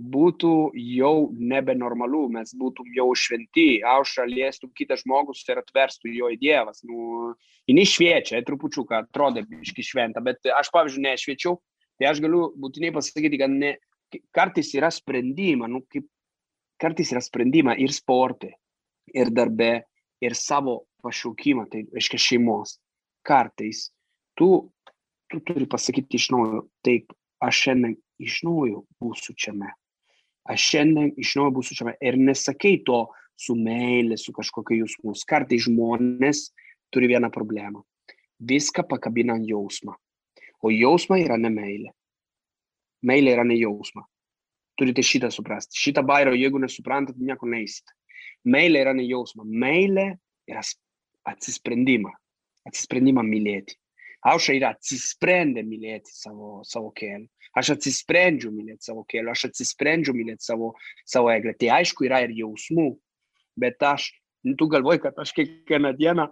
[0.00, 6.38] būtų jau nebenormalu, mes būtum jau šventi, aušra liestų kitas žmogus ir atverstų jo į
[6.40, 6.80] Dievas.
[6.88, 7.34] Nu,
[7.68, 11.58] jinai šviečia, trupučiuką atrodo biški šventa, bet aš, pavyzdžiui, nešviečiau,
[12.00, 13.74] tai aš galiu būtinai pasakyti, kad ne,
[14.34, 16.08] kartais yra sprendimai, nu, kaip
[16.80, 18.54] kartais yra sprendimai ir sporte,
[19.12, 19.72] ir darbe,
[20.24, 22.78] ir savo pašaukimą, tai reiškia šeimos.
[23.26, 23.90] Kartais
[24.38, 24.70] tu,
[25.30, 27.12] tu turi pasakyti iš naujo, taip,
[27.42, 29.70] aš šiandien iš naujo būsiu čiame.
[30.50, 31.96] Aš šiandien iš naujo būsiu čiame.
[32.04, 33.04] Ir nesakai to
[33.40, 35.24] su meilė, su kažkokia jausmus.
[35.28, 36.50] Kartais žmonės
[36.92, 37.84] turi vieną problemą.
[38.40, 39.96] Viską pakabina ant jausmą.
[40.60, 41.92] O jausma yra ne meilė.
[43.06, 44.04] Meilė yra ne jausma
[44.80, 45.76] turite šitą suprasti.
[45.76, 47.92] Šitą bairą, jeigu nesuprantat, nieko neįsit.
[48.48, 50.14] Meilė yra ne jausma, meilė
[50.48, 50.62] yra
[51.28, 52.12] atsisprendimą,
[52.68, 53.76] atsisprendimą mylėti.
[54.28, 57.24] Aušra yra atsisprendė mylėti savo, savo kelią.
[57.56, 60.74] Aš atsisprendžiu mylėti savo kelią, aš atsisprendžiu mylėti savo,
[61.08, 61.56] savo eglę.
[61.58, 62.92] Tai aišku, yra ir jausmų,
[63.58, 64.10] bet aš,
[64.60, 66.28] tu galvoji, kad aš kiekvieną dieną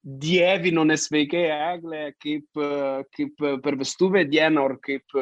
[0.00, 2.60] dievino nesveikai eglę kaip,
[3.12, 5.16] kaip per vestuvę dieną ar kaip,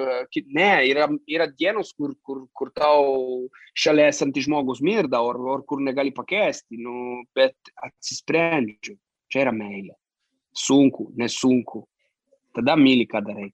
[0.54, 5.82] ne, yra, yra dienos, kur, kur, kur tau šalia esantis žmogus mirda ar, ar kur
[5.82, 8.94] negali pakesti, nu, bet atsisprendžiu,
[9.28, 9.96] čia yra meilė.
[10.54, 11.84] Sunku, nesunku.
[12.54, 13.52] Tada myli, ką darai.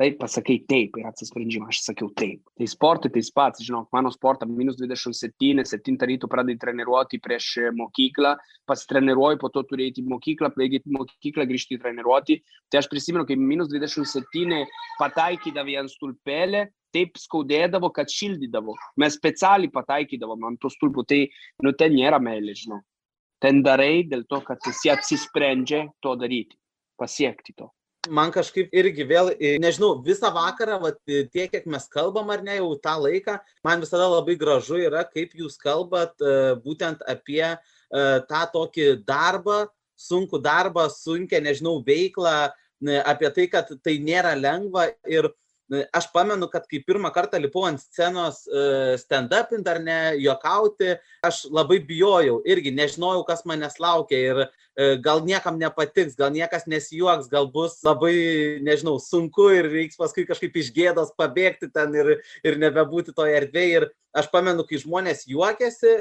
[0.00, 2.40] Taip, pasakai taip ir atsisprendimą, aš sakiau taip.
[2.58, 8.32] Tai sportui tais pats, žinok, mano sportą minus 27, 7 ryto pradai treniruoti prieš mokyklą,
[8.66, 12.38] pasitreniruoji, po to turi eiti į mokyklą, baigti mokyklą, grįžti į treniruoti.
[12.72, 14.64] Tai aš prisimenu, kai minus 27
[14.98, 16.64] pataikydavi ant stulpelę,
[16.96, 18.74] taip skaudėdavo, kad šildydavo.
[18.98, 21.20] Mes specialiai pataikydavom ant tų stulpų, tai,
[21.62, 22.80] nu, ten nėra meilė, žinau.
[23.42, 26.54] Ten darai dėl to, kad esi atsisprendžia to daryti,
[27.00, 27.68] pasiekti to.
[28.10, 29.28] Man kažkaip irgi vėl,
[29.62, 34.08] nežinau, visą vakarą, vat, tiek, kiek mes kalbam ar ne, jau tą laiką, man visada
[34.10, 36.24] labai gražu yra, kaip jūs kalbat
[36.64, 37.44] būtent apie
[38.30, 39.60] tą tokį darbą,
[39.94, 42.50] sunku darbą, sunkę, nežinau, veiklą,
[43.06, 45.30] apie tai, kad tai nėra lengva ir
[45.92, 48.42] aš pamenu, kad kai pirmą kartą lipau ant scenos
[49.02, 54.42] stand-upint ar ne, juokauti, aš labai bijojau, irgi nežinojau, kas manęs laukia ir
[55.04, 60.56] gal niekam nepatiks, gal niekas nesijuoks, gal bus labai, nežinau, sunku ir reiks paskui kažkaip
[60.56, 63.82] iš gėdos pabėgti ten ir, ir nebebūti toje erdvėje.
[63.82, 65.92] Ir aš pamenu, kai žmonės juokėsi,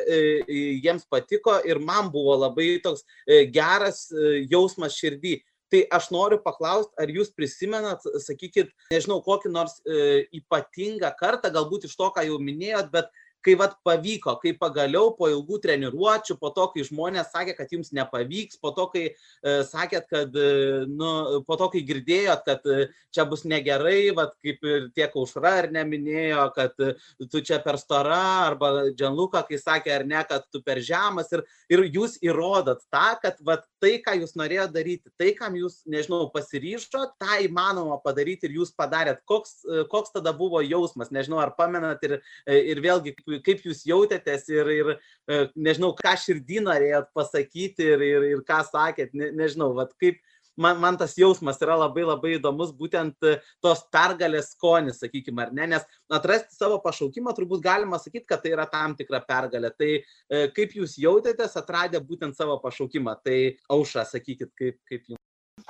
[0.84, 3.06] jiems patiko ir man buvo labai toks
[3.52, 4.08] geras
[4.52, 5.40] jausmas širdį
[5.72, 11.88] tai aš noriu paklaust ar jūs prisimenat sakykit nežinau kokį nors e, ypatingą kartą galbūt
[11.88, 13.12] iš to ką jau minėjot bet
[13.46, 17.92] kai vat pavyko, kai pagaliau po ilgų treniruočių, po to, kai žmonės sakė, kad jums
[17.96, 22.88] nepavyks, po to, kai e, sakėt, kad, e, nu, po to, kai girdėjot, kad e,
[23.14, 26.94] čia bus negerai, vat, kaip ir tiek aušra ar neminėjo, kad e,
[27.32, 31.46] tu čia per stora, arba Džanluka, kai sakė ar ne, kad tu per žemas ir,
[31.74, 36.28] ir jūs įrodot tą, kad vat, tai, ką jūs norėjote daryti, tai, kam jūs, nežinau,
[36.34, 39.24] pasiryžot, tą įmanoma padaryti ir jūs padarėt.
[39.30, 44.74] Koks, koks tada buvo jausmas, nežinau, ar pamenat ir, ir vėlgi, kaip jūs jautėtės ir,
[44.74, 49.94] ir e, nežinau, ką širdį norėjot pasakyti ir, ir, ir ką sakėt, ne, nežinau, vat,
[50.02, 50.20] kaip
[50.58, 55.56] man, man tas jausmas yra labai labai įdomus, būtent e, tos pergalės skonis, sakykime, ar
[55.56, 59.74] ne, nes atrasti savo pašaukimą turbūt galima sakyti, kad tai yra tam tikra pergalė.
[59.78, 63.40] Tai e, kaip jūs jautėtės atradę būtent savo pašaukimą, tai
[63.72, 65.22] aušą, sakykit, kaip, kaip jums.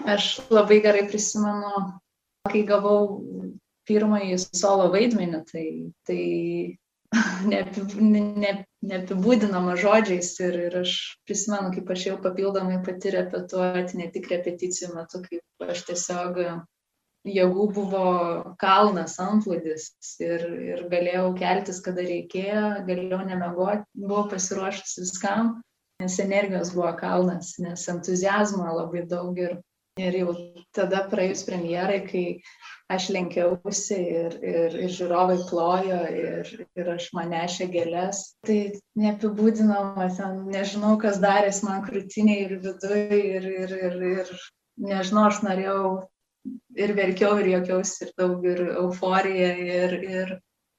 [0.07, 1.89] Aš labai gerai prisimenu,
[2.49, 3.19] kai gavau
[3.89, 5.65] pirmąjį solo vaidmenį, tai,
[6.07, 6.21] tai
[7.51, 10.91] neapibūdinama žodžiais ir, ir aš
[11.27, 16.39] prisimenu, kaip aš jau papildomai pati repetuoti, ne tik repeticijų metu, kaip aš tiesiog
[17.27, 18.05] jėgų buvo
[18.61, 19.91] kalnas, antplūdis
[20.23, 25.59] ir, ir galėjau keltis, kada reikėjo, galėjau nemegoti, buvau pasiruošus viskam,
[26.01, 29.59] nes energijos buvo kalnas, nes entuzijazmo labai daug ir,
[29.99, 30.33] ir jau
[30.75, 32.25] tada praėjus premjerai, kai
[32.91, 38.21] aš lenkiausi ir, ir, ir žiūrovai plojo ir, ir aš manešė gėlės.
[38.47, 38.59] Tai
[38.99, 44.31] neapibūdinama, ten nežinau, kas darės man krūtiniai ir viduje ir, ir, ir, ir
[44.91, 45.83] nežinau, aš norėjau
[46.79, 50.31] ir verkiau ir jokiausi ir daug ir euforija ir, ir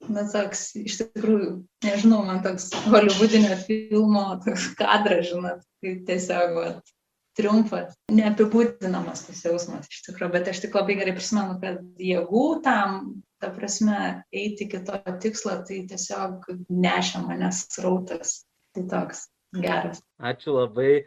[0.09, 1.53] na, toks, iš tikrųjų,
[1.85, 6.97] nežinau, man toks holivudinio filmo toks kadras, žinot, tai tiesiog, vat,
[7.39, 13.01] triumfas, neapibūdinamas tas jausmas iš tikrųjų, bet aš tik labai gerai prisimenu, kad jėgų tam,
[13.43, 13.99] ta prasme,
[14.35, 18.43] eiti iki to tikslo, tai tiesiog nešia manęs srautas.
[18.73, 19.27] Tai toks
[19.61, 20.01] geras.
[20.17, 21.03] Ačiū labai.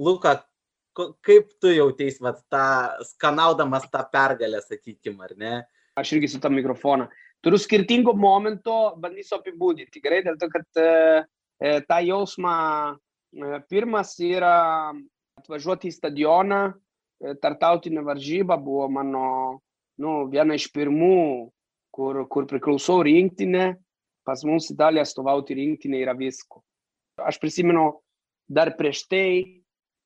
[0.00, 0.38] Luka,
[0.96, 2.68] kaip tu jautys, va, tą,
[3.10, 5.54] skanaudamas tą pergalę, sakykim, ar ne?
[6.00, 7.10] Aš irgi su tą mikrofoną.
[7.44, 10.00] Turiu skirtingų momentų, bandysiu apibūdinti.
[10.04, 10.88] Gerai, dėl to, kad e,
[11.60, 12.56] e tą jausmą
[12.96, 14.56] e, pirmas yra
[15.40, 19.24] atvažiuoti į stadioną, e, tartautinė varžyba buvo mano
[20.00, 21.50] nu, viena iš pirmų,
[21.92, 23.74] kur, kur priklausau rinktinė,
[24.24, 26.62] pas mus Italija atstovauti rinktinė yra visko.
[27.20, 27.90] Aš prisimenu
[28.48, 29.26] dar prieš tai,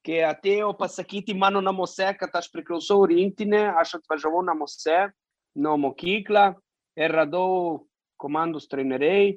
[0.04, 5.06] kai atėjo pasakyti mano namuose, kad aš priklausau rinktinė, aš atvažiavau namuose
[5.54, 6.50] nuo mokyklą
[6.98, 7.84] ir radau
[8.20, 9.36] komandos treneriai,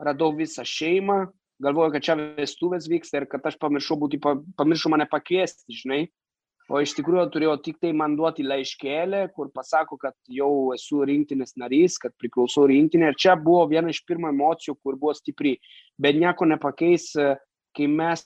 [0.00, 1.26] radau visą šeimą,
[1.62, 6.06] galvoju, kad čia vestuvės vyksta ir kad aš pamiršau būti, pamiršau mane pakviesti, žinai.
[6.70, 11.56] O iš tikrųjų turėjau tik tai man duoti laiškelį, kur pasako, kad jau esu rinktinės
[11.58, 13.08] narys, kad priklausau rinktinė.
[13.10, 15.56] Ir čia buvo viena iš pirmų emocijų, kur buvo stipri.
[15.98, 17.08] Bet nieko nepakeis,
[17.74, 18.22] kai mes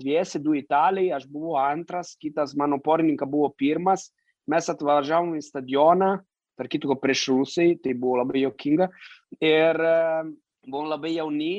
[0.00, 4.08] dviesi, du italai, aš buvau antras, kitas mano porininkas buvo pirmas.
[4.50, 6.10] Mes atvažiavom į stadioną,
[6.58, 8.90] tarp kitko prieš rusai, tai buvo labai jokinga.
[9.38, 9.78] Ir
[10.66, 11.54] buvom labai jauni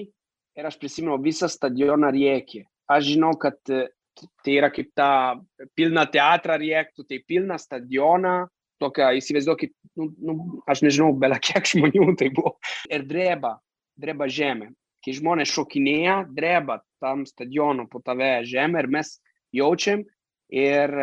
[0.56, 2.63] ir aš prisimenu visą stadioną riekį.
[2.91, 5.10] Aš žinau, kad tai yra kaip ta
[5.76, 8.46] pilna teatrą riektų, tai pilna stadioną,
[8.80, 10.36] tokia, įsivaizduokit, nu, nu,
[10.70, 12.56] aš nežinau, bela kiek žmonių tai buvo.
[12.91, 13.56] Ir dreba,
[14.00, 14.72] dreba žemė.
[15.06, 19.12] Kai žmonės šokinėja, dreba tam stadiono po tave žemė ir mes
[19.54, 20.02] jaučiam
[20.50, 20.96] ir,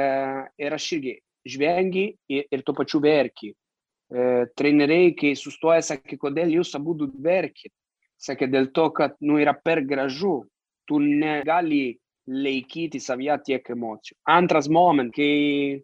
[0.58, 3.52] ir aš irgi žvengi ir, ir tuo pačiu verki.
[3.52, 4.24] E,
[4.58, 7.72] treneriai, kai sustoja, sakė, kodėl jūs abu verkit
[8.22, 10.42] sakė dėl to, kad nu, yra per gražu,
[10.88, 14.16] tu negali laikyti savyje tiek emocijų.
[14.30, 15.82] Antras momentas, kai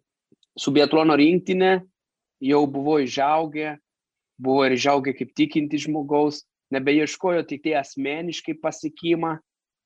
[0.59, 1.73] su biatlono rinktinė
[2.47, 3.75] jau buvo išaugę,
[4.39, 9.37] buvo ir išaugę kaip tikinti žmogaus, nebeieškojo tik tai asmeniškai pasiekimą.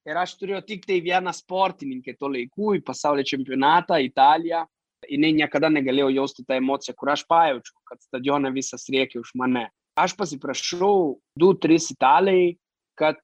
[0.08, 4.64] Ir aš turėjau tik tai vieną sportininkę to laikų į pasaulio čempionatą, Italiją.
[5.06, 9.68] Jis niekada negalėjo jausti tą emociją, kur aš pajaučiau, kad stadione visas rėkia už mane
[9.98, 10.96] aš pasiprašau
[11.38, 12.56] du, tris italai,
[12.98, 13.18] kad,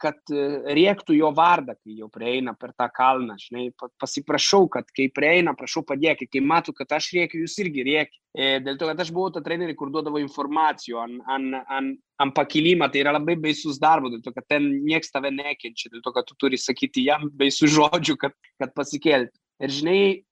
[0.00, 3.66] kad rėktų jo vardą, kai jau prieina per tą kalną, žinai,
[4.00, 8.18] pasiprašau, kad kai prieina, prašau padėkit, kai matau, kad aš rėkiu, jūs irgi rėkit.
[8.32, 11.46] E, dėl to, kad aš buvau ta trenerė, kur duodavo informacijų ant an,
[11.76, 11.92] an,
[12.24, 16.04] an pakilimą, tai yra labai baisus darbas, dėl to, kad ten nieks tave nekenčia, dėl
[16.04, 19.36] to, kad tu turi sakyti jam baisų žodžių, kad, kad pasikelti.
[19.62, 20.31] Ir žinai, E,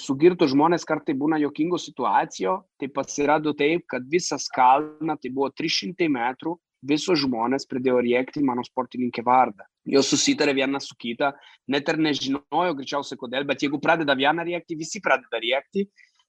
[0.00, 6.08] sugirtų žmonės kartai būna jokingų situacijų, tai pasirado taip, kad visas kalna, tai buvo 300
[6.14, 6.54] metrų,
[6.88, 9.66] visos žmonės pradėjo rėkti mano sportininkė vardą.
[9.88, 11.32] Jos susitarė viena su kita,
[11.68, 15.88] net ir nežinojo greičiausiai kodėl, bet jeigu pradeda viena rėkti, visi pradeda rėkti.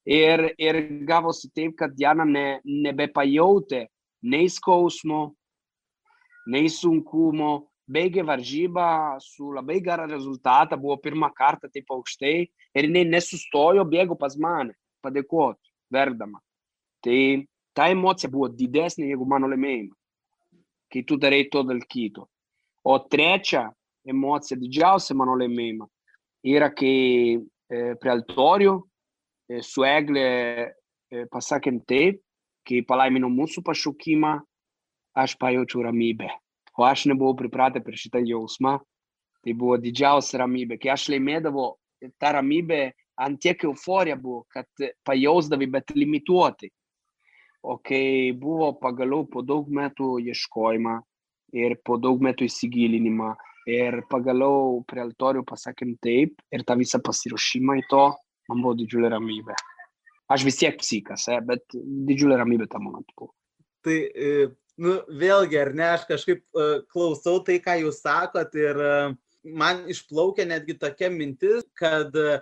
[0.10, 3.86] Ir, ir gavosi taip, kad Diana ne, nebepajautė
[4.24, 5.36] nei skausmo,
[6.50, 13.06] nei sunkumo, baigė varžybą su labai gerą rezultatą, buvo pirmą kartą taip aukštai ir jinai
[13.10, 16.42] nesustojo, bėgo pas mane, padėkoti, verdama.
[17.04, 17.20] Tai
[17.74, 19.98] ta emocija buvo didesnė negu mano laimėjimas,
[20.92, 22.28] kai tu darai to dėl kito.
[22.86, 23.70] O trečia
[24.10, 25.88] emocija, didžiausia mano laimėjimą,
[26.48, 27.40] yra kai e,
[28.00, 32.22] prie altorių e, su Eglė e, pasakėm taip,
[32.68, 34.38] kai palaimino mūsų pašaukimą,
[35.20, 36.30] aš pajaučiau ramybę
[36.80, 38.78] o aš nebuvau pripratę per šitą jausmą,
[39.44, 40.80] tai buvo didžiausia ramybė.
[40.80, 41.74] Kai aš laimėdavau,
[42.22, 42.82] ta ramybė
[43.20, 44.68] ant tiek euforija buvo, kad
[45.08, 46.72] pajausdavai, bet limituotai.
[47.68, 50.96] O kai buvo pagaliau po daug metų ieškojimą
[51.60, 53.34] ir po daug metų įsigilinimą
[53.70, 58.06] ir pagaliau prie altorių pasakėm taip ir tą visą pasiruošimą į to,
[58.48, 59.58] man buvo didžiulė ramybė.
[60.32, 63.34] Aš vis tiek psikas, eh, bet didžiulė ramybė tam momentu buvo.
[63.84, 63.98] Tai
[64.82, 69.84] nu, vėlgi, ar ne, aš kažkaip uh, klausau tai, ką jūs sakot ir uh, man
[69.92, 72.40] išplaukia netgi tokia mintis, kad uh,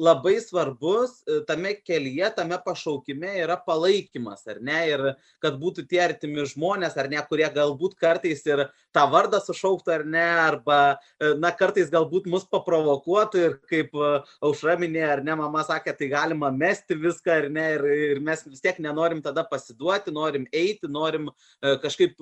[0.00, 5.04] labai svarbus tame kelyje, tame pašaukime yra palaikymas, ar ne, ir
[5.42, 10.04] kad būtų tie artimi žmonės, ar ne, kurie galbūt kartais ir tą vardą sušauktų, ar
[10.06, 10.78] ne, arba,
[11.18, 14.10] e, na, kartais galbūt mus paprovokuotų ir kaip e,
[14.44, 18.44] aušra minėjo, ar ne, mama sakė, tai galima mesti viską, ar ne, ir, ir mes
[18.46, 21.30] vis tiek nenorim tada pasiduoti, norim eiti, norim
[21.60, 22.18] kažkaip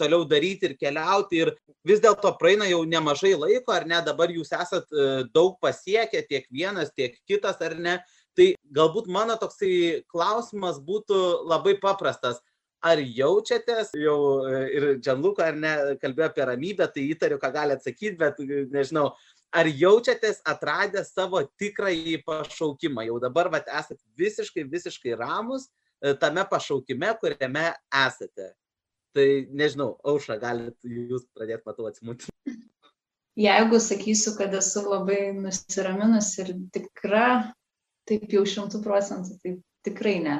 [0.00, 1.52] toliau daryti ir keliauti, ir
[1.86, 4.90] vis dėlto praeina jau nemažai laiko, ar ne, dabar jūs esat
[5.34, 7.98] daug pasiekę, tiek vienas, tiek kitas ar ne.
[8.38, 12.38] Tai galbūt mano toksai klausimas būtų labai paprastas.
[12.86, 17.74] Ar jaučiatės, jau e, ir Džanluka ar ne, kalbėjo apie ramybę, tai įtariu, ką gali
[17.74, 19.08] atsakyti, bet e, nežinau,
[19.50, 23.08] ar jaučiatės atradę savo tikrąjį pašaukimą?
[23.08, 27.72] Jau dabar vat, esate visiškai, visiškai ramus e, tame pašaukime, kuriame
[28.06, 28.52] esate.
[29.16, 32.30] Tai nežinau, aušą galite jūs pradėti, matau, atsimūti
[33.38, 37.52] jeigu sakysiu, kad esu labai nusiraminus ir tikra,
[38.08, 39.54] taip jau šimtų procentų, tai
[39.86, 40.38] tikrai ne.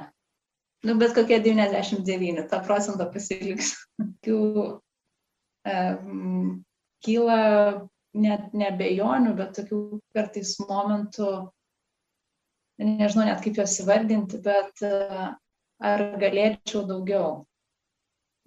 [0.87, 3.73] Nu, bet kokie 99, tą procentą pasiliks.
[3.99, 4.39] Tokių
[5.67, 6.65] um,
[7.03, 7.41] kyla
[8.19, 9.81] net nebejonių, bet tokių
[10.15, 11.33] kartais momentų,
[12.79, 15.35] nežinau net kaip juos įvardinti, bet uh,
[15.83, 17.29] ar galėčiau daugiau.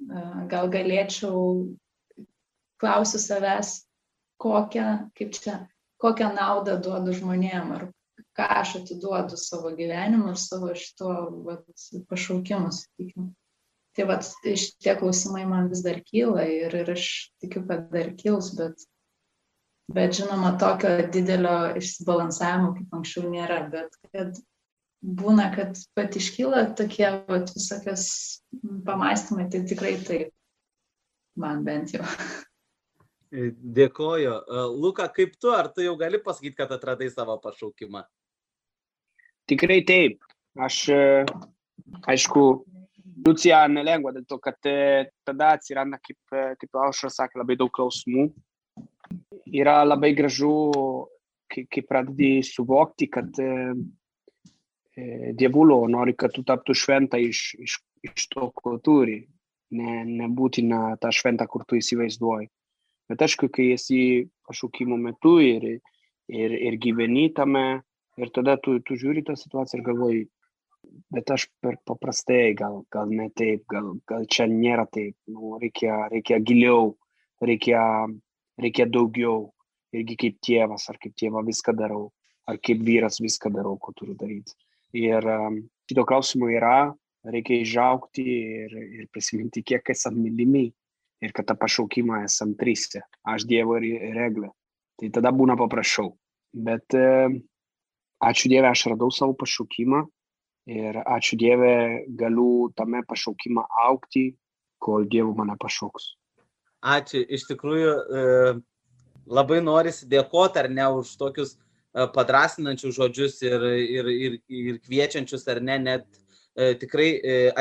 [0.08, 1.38] Uh, gal galėčiau,
[2.82, 3.82] klausiu savęs,
[4.42, 4.88] kokią,
[5.20, 5.60] kaip čia,
[6.02, 7.90] kokią naudą duodu žmonėm, ar
[8.38, 11.12] ką aš atiduodu savo gyvenimu ir savo šito
[11.46, 11.66] vat,
[12.10, 13.32] pašaukimu, sakykime.
[13.98, 17.08] Tai vat, šitie klausimai man vis dar kyla ir, ir aš
[17.44, 18.86] tikiu, kad dar kils, bet,
[19.92, 24.40] bet žinoma, tokio didelio išsibalansavimo kaip anksčiau nėra, bet kad
[25.02, 28.06] būna, kad pat iškyla tokie vat, visokios
[28.88, 30.32] pamastymai, tai tikrai taip,
[31.36, 32.08] man bent jau.
[33.32, 34.34] Dėkoju.
[34.76, 38.04] Luka, kaip tu, ar tu jau gali pasakyti, kad atradai savo pašaukimą?
[39.50, 40.20] Tikrai taip.
[40.60, 40.84] Aš,
[42.12, 42.44] aišku,
[43.22, 46.20] Liucija nelengva dėl to, kad tada atsiranda, kaip,
[46.58, 48.30] kaip Aušra sakė, labai daug klausimų.
[49.52, 50.54] Yra labai gražu,
[51.52, 53.52] kai, kai pradedi suvokti, kad e,
[55.38, 57.78] Dievulo nori, kad tu taptų šventą iš, iš,
[58.08, 59.22] iš to, ko turi.
[59.72, 62.50] Ne, nebūtina ta šventa, kur tu įsivaizduoji.
[63.12, 64.02] Bet aišku, kai esi
[64.48, 65.64] pašaukimo metu ir,
[66.32, 67.82] ir, ir gyveni tame,
[68.20, 70.22] ir tada tu, tu žiūri tą situaciją ir galvoji,
[71.14, 76.08] bet aš per paprastai, gal, gal ne taip, gal, gal čia nėra taip, nu, reikia,
[76.12, 76.96] reikia giliau,
[77.42, 77.84] reikia,
[78.62, 79.52] reikia daugiau,
[79.96, 82.10] irgi kaip tėvas, ar kaip tėva viską darau,
[82.50, 84.56] ar kaip vyras viską darau, ko turiu daryti.
[84.98, 86.92] Ir um, šito klausimo yra,
[87.28, 90.66] reikia išaukti ir, ir prisiminti, kiek esame mylimi
[91.22, 93.04] ir kad tą pašaukimą esam trysti.
[93.30, 94.50] Aš Dievo ir reglė.
[95.00, 96.12] Tai tada būna paprasčiau.
[96.52, 97.30] Bet e,
[98.22, 100.06] ačiū Dieve, aš radau savo pašaukimą
[100.70, 104.32] ir ačiū Dieve, galiu tame pašaukimą aukti,
[104.82, 106.16] kol Dievo mane pašauks.
[106.82, 107.22] Ačiū.
[107.22, 108.54] Iš tikrųjų, e,
[109.30, 115.46] labai norisi dėkoti ar ne už tokius e, padrasinančius žodžius ir, ir, ir, ir kviečiančius
[115.54, 116.08] ar ne net
[116.58, 117.12] e, tikrai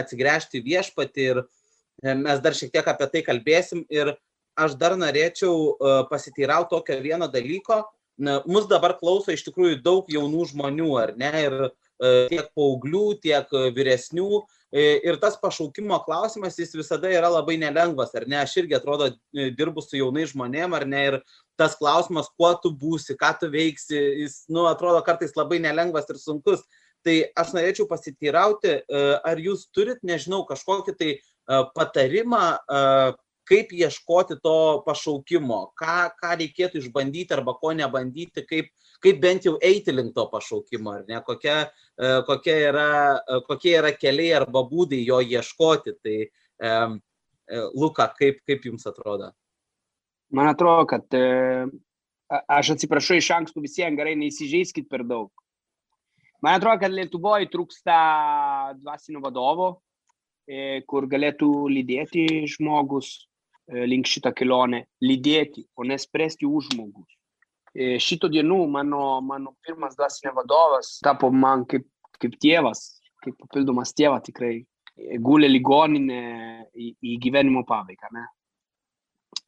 [0.01, 1.43] atsigręžti viešpatį ir
[2.17, 4.15] mes dar šiek tiek apie tai kalbėsim ir
[4.57, 7.83] aš dar norėčiau pasiteirauti tokio vieno dalyko.
[8.19, 11.71] Mus dabar klauso iš tikrųjų daug jaunų žmonių, ar ne, ir e,
[12.29, 14.43] tiek paauglių, tiek vyresnių.
[14.71, 18.37] Ir tas pašaukimo klausimas, jis visada yra labai nelengvas, ar ne?
[18.39, 21.01] Aš irgi atrodo dirbu su jaunais žmonėm, ar ne?
[21.09, 21.17] Ir
[21.59, 26.21] tas klausimas, kuo tu būsi, ką tu veiksi, jis, nu, atrodo kartais labai nelengvas ir
[26.23, 26.63] sunkus.
[27.03, 28.77] Tai aš norėčiau pasiteirauti,
[29.25, 31.11] ar jūs turit, nežinau, kažkokį tai
[31.75, 32.45] patarimą,
[33.51, 38.71] kaip ieškoti to pašaukimo, ką, ką reikėtų išbandyti arba ko nebandyti, kaip,
[39.03, 41.57] kaip bent jau eiti link to pašaukimo, ar ne, kokia,
[42.29, 42.93] kokia yra,
[43.49, 45.97] kokie yra keliai arba būdai jo ieškoti.
[45.99, 46.17] Tai
[47.75, 49.33] Luka, kaip, kaip jums atrodo?
[50.31, 51.21] Man atrodo, kad
[52.31, 55.33] aš atsiprašau iš anksto visiems gerai, neįsižeiskit per daug.
[56.41, 57.97] Man atrodo, kad Lietuvoje trūksta
[58.79, 59.73] dvasinio vadovo,
[60.51, 63.30] E, kur galėtų lydėti žmogus e,
[63.71, 67.09] link šitą kelionę, lydėti, o nespręsti už žmogus.
[67.75, 71.87] E, šito dienų mano, mano pirmas dvasinė vadovas tapo man kaip,
[72.19, 74.65] kaip tėvas, kaip papildomas tėvas tikrai,
[75.23, 76.21] gulė ligoninė
[76.75, 78.11] į, į gyvenimo pabaigą.
[78.17, 78.27] Ne?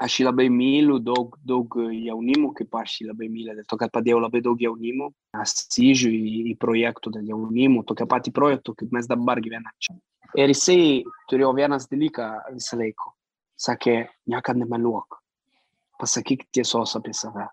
[0.02, 3.92] aš jį labai myliu, daug, daug jaunimų, kaip aš jį labai myliu, dėl to, kad
[3.94, 5.10] padėjau labai daug jaunimų,
[5.42, 9.96] atsižiūriu į, į projektų dėl jaunimų, tokia pati projektų, kaip mes dabar gyvename čia.
[10.38, 13.12] Ir jisai turėjo vienas dalyką visą laiką.
[13.62, 13.96] Sakė,
[14.26, 15.20] niekada nemeluok.
[16.00, 17.46] Pasakyk tiesos apie save.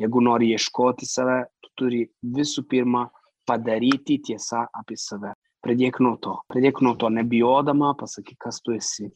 [0.00, 2.00] Jeigu nori ieškoti save, tu turi
[2.38, 3.04] visų pirma
[3.46, 5.36] padaryti tiesą apie save.
[5.62, 6.34] Pradėk nuo to.
[6.50, 9.06] Pradėk nuo to, nebijodama, pasakyk, kas tu esi.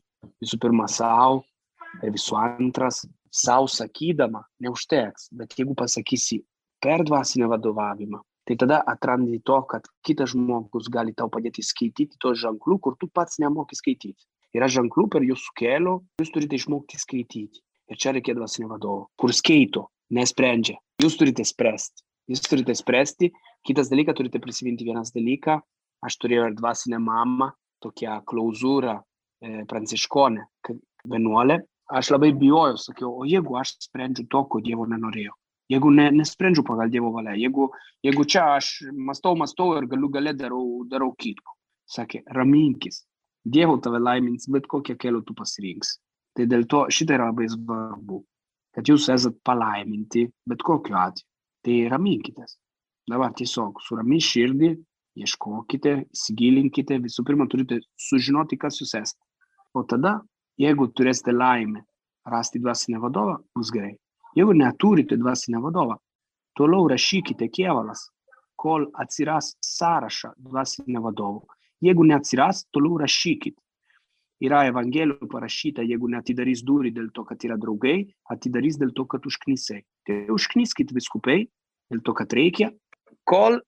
[0.43, 1.43] Visų pirma, savo,
[1.99, 6.41] ir visų antras, savo sakydama, neužteks, bet jeigu pasakysi
[6.83, 12.39] per dvasinį vadovavimą, tai tada atrandi to, kad kitas žmogus gali tau padėti skaityti tos
[12.43, 14.23] ženklų, kur tu pats nemoki skaityti.
[14.57, 17.63] Yra ženklų per jūsų kelių, jūs turite išmokti skaityti.
[17.91, 20.79] Ir čia reikia dvasinio vadovo, kur skaito, nesprendžia.
[21.03, 22.05] Jūs turite spręsti.
[22.31, 23.31] Jūs turite spręsti.
[23.67, 25.59] Kitas dalykas, turite prisiminti vienas dalyką.
[26.07, 27.51] Aš turėjau ir dvasinę mamą,
[27.85, 30.47] tokią klauzūrą e, pranciškonę,
[31.09, 31.59] vienuolę,
[31.91, 35.35] aš labai bijojau, sakiau, o jeigu aš sprendžiu to, ko Dievo nenorėjau,
[35.73, 37.71] jeigu ne, nesprendžiu pagal Dievo valią, jeigu,
[38.07, 38.73] jeigu čia aš
[39.09, 41.57] mastau, mastau ir galiu galę darau, darau kitko.
[41.91, 43.03] Sakė, raminkis,
[43.45, 45.97] Dievo tave laimins, bet kokią kelią tu pasirinks.
[46.37, 48.21] Tai dėl to šitai yra labai svarbu,
[48.77, 51.27] kad jūs esat palaiminti bet kokiu atveju.
[51.61, 52.57] Tai raminkitės.
[53.11, 54.71] Dabar tiesiog su rami širdį
[55.21, 59.21] ieškokite, įsigilinkite, visų pirma turite sužinoti, kas jūs esate.
[59.77, 60.21] O tada
[60.61, 61.81] Jeigu turėsite laimę
[62.29, 63.95] rasti dvasinę vadovą, bus gerai.
[64.37, 65.97] Jeigu neturite dvasinę vadovą,
[66.59, 68.03] toliau rašykite kievalas,
[68.61, 71.47] kol atsiras sąrašą dvasinę vadovų.
[71.85, 73.57] Jeigu neatsiras, toliau rašykit.
[74.41, 79.27] Yra Evangelijų parašyta, jeigu neatidarys durį dėl to, kad yra draugai, atidarys dėl to, kad
[79.29, 79.83] užknisai.
[80.09, 81.43] Tai užkniskit viskupai,
[81.93, 82.71] dėl to, kad reikia,
[83.29, 83.59] kol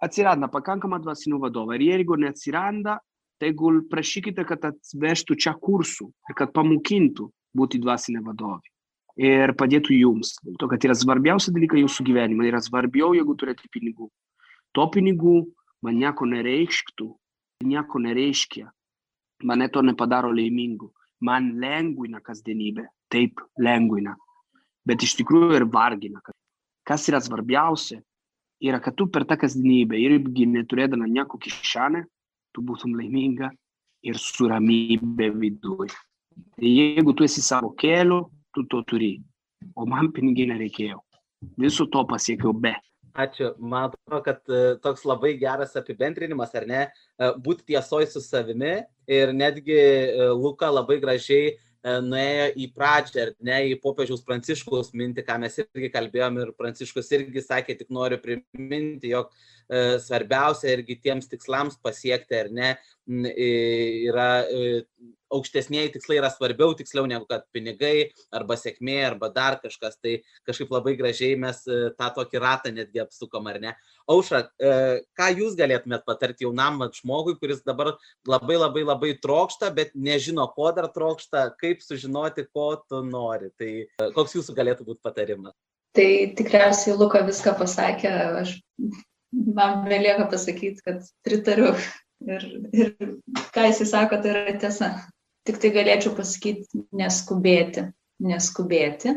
[0.00, 1.76] atsiranda pakankama dvasinio vadovo.
[1.76, 2.96] Ir jeigu neatsiranda,
[3.40, 8.72] tegul prašykite, kad atvežtų čia kursų ir kad pamokintų būti dvasinė vadovė.
[9.16, 10.34] Ir padėtų jums.
[10.44, 12.48] Dėl to, kad yra svarbiausia dalyka jūsų gyvenime.
[12.50, 14.10] Yra svarbiau, jeigu turite pinigų.
[14.76, 15.38] To pinigų
[15.84, 17.08] man nieko nereikštų,
[17.64, 18.70] nieko nereiškia.
[19.44, 20.92] Mane to nepadaro laimingu.
[21.20, 22.86] Man lengvina kasdienybė.
[23.12, 24.16] Taip, lengvina.
[24.86, 26.20] Bet iš tikrųjų ir vargina.
[26.86, 28.00] Kas yra svarbiausia,
[28.62, 32.04] yra, kad tu per tą kasdienybę irgi neturėdama nieko kišenę,
[32.54, 33.50] tu būtum laiminga
[34.06, 35.94] ir su ramybė viduje.
[36.60, 39.16] Jeigu tu esi savo keliu, tu to turi.
[39.74, 41.00] O man pinigai nereikėjo.
[41.58, 42.74] Viso to pasiekiau be.
[43.16, 43.54] Ačiū.
[43.58, 46.82] Man atrodo, kad e, toks labai geras apibendrinimas, ar ne,
[47.16, 48.74] e, būti tiesoj su savimi
[49.08, 51.56] ir netgi e, Luka labai gražiai
[52.02, 57.12] nuėjo į pradžią, ar ne, į popiežiaus pranciškaus mintį, ką mes irgi kalbėjom ir pranciškus
[57.14, 59.30] irgi sakė, tik noriu priminti, jog
[60.02, 62.72] svarbiausia irgi tiems tikslams pasiekti, ar ne,
[63.06, 64.82] yra e,
[65.30, 69.98] aukštesniai tikslai yra svarbiau tiksliau negu kad pinigai arba sėkmė arba dar kažkas.
[70.02, 73.74] Tai kažkaip labai gražiai mes e, tą tokį ratą netgi apsukom, ar ne.
[74.10, 74.44] Aušra,
[75.18, 77.96] ką jūs galėtumėt patarti jaunam žmogui, kuris dabar
[78.26, 83.50] labai labai labai trokšta, bet nežino, ko dar trokšta, kaip sužinoti, ko tu nori.
[83.58, 85.56] Tai koks jūsų galėtų būti patarimas?
[85.96, 88.10] Tai tikriausiai Luka viską pasakė,
[88.42, 88.58] aš
[89.32, 91.72] man belieka pasakyti, kad pritariu
[92.24, 92.92] ir, ir
[93.54, 94.90] ką jisai sako, tai yra tiesa.
[95.46, 97.86] Tik tai galėčiau pasakyti neskubėti,
[98.26, 99.12] neskubėti,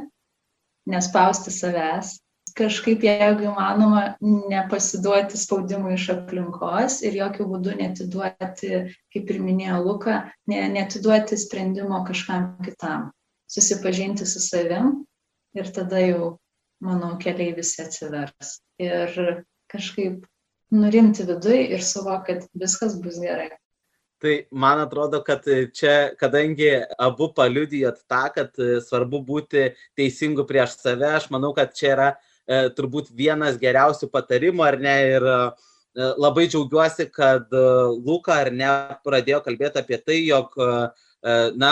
[0.90, 2.20] nespausti savęs,
[2.60, 8.72] kažkaip, jeigu įmanoma, nepasiduoti spaudimui iš aplinkos ir jokių būdų netiduoti,
[9.14, 10.20] kaip ir minėjo Luka,
[10.50, 13.10] ne, netiduoti sprendimo kažkam kitam.
[13.50, 15.00] Susipažinti su savim
[15.58, 16.34] ir tada jau,
[16.86, 18.60] manau, keliai visi atsivers.
[18.82, 20.26] Ir kažkaip
[20.72, 23.50] nurimti viduje ir suvokti, kad viskas bus gerai.
[24.20, 31.14] Tai man atrodo, kad čia, kadangi abu paliudijot tą, kad svarbu būti teisingu prieš save,
[31.22, 34.96] aš manau, kad čia yra e, turbūt vienas geriausių patarimų, ar ne?
[35.14, 35.38] Ir e,
[36.20, 37.64] labai džiaugiuosi, kad e,
[37.96, 38.74] Luka ar ne
[39.08, 40.68] pradėjo kalbėti apie tai, jog e,
[41.60, 41.72] na,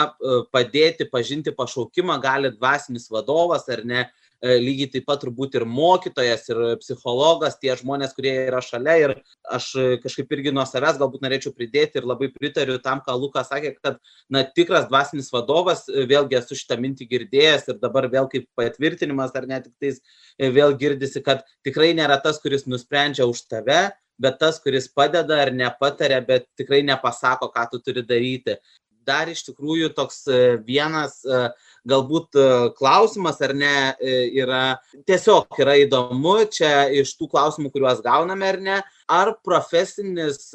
[0.52, 4.02] padėti pažinti pašaukimą gali dvasinis vadovas ar ne,
[4.38, 8.94] E, lygiai taip pat turbūt ir mokytojas, ir psichologas, tie žmonės, kurie yra šalia.
[9.02, 9.14] Ir
[9.56, 9.70] aš
[10.04, 13.98] kažkaip irgi nuo savęs galbūt norėčiau pridėti ir labai pritariu tam, ką Lukas sakė, kad
[14.30, 19.34] na, tikras dvasinis vadovas, e, vėlgi esu šitą mintį girdėjęs ir dabar vėl kaip patvirtinimas
[19.34, 23.88] ar net tik tais e, vėl girdisi, kad tikrai nėra tas, kuris nusprendžia už tave,
[24.22, 28.60] bet tas, kuris padeda ar nepatarė, bet tikrai nepasako, ką tu turi daryti
[29.08, 30.22] dar iš tikrųjų toks
[30.66, 31.22] vienas
[31.88, 32.36] galbūt
[32.78, 33.74] klausimas ar ne
[34.36, 34.62] yra
[35.08, 38.78] tiesiog yra įdomu čia iš tų klausimų, kuriuos gauname ar ne,
[39.08, 40.50] ar profesinis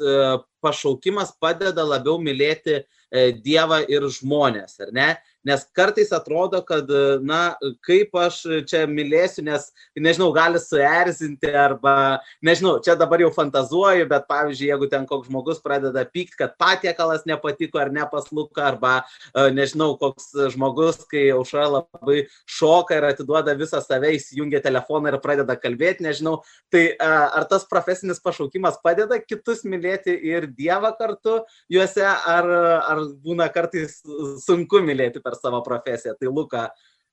[0.64, 2.84] pašaukimas padeda labiau mylėti
[3.14, 5.08] Dievą ir žmonės, ar ne?
[5.44, 6.88] Nes kartais atrodo, kad,
[7.22, 9.68] na, kaip aš čia mylėsiu, nes,
[9.98, 15.60] nežinau, gali suerzinti arba, nežinau, čia dabar jau fantazuoju, bet pavyzdžiui, jeigu ten koks žmogus
[15.64, 18.94] pradeda pykti, kad patiekalas nepatiko ar nepasluka, arba,
[19.34, 25.20] e, nežinau, koks žmogus, kai aušra labai šoka ir atiduoda visą save, įsijungia telefoną ir
[25.24, 26.38] pradeda kalbėti, nežinau,
[26.72, 31.40] tai e, ar tas profesinis pašaukimas padeda kitus mylėti ir Dievą kartu
[31.72, 32.48] juose, ar,
[32.80, 34.00] ar būna kartais
[34.44, 36.14] sunku mylėti per per savo profesiją.
[36.18, 36.68] Tai Luka,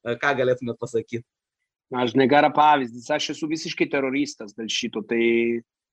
[0.06, 1.26] e, ką galėtumėt pasakyti?
[1.92, 3.04] Na, žinai, gerą pavyzdį.
[3.12, 5.04] Aš esu visiškai teroristas dėl šito.
[5.08, 5.24] Tai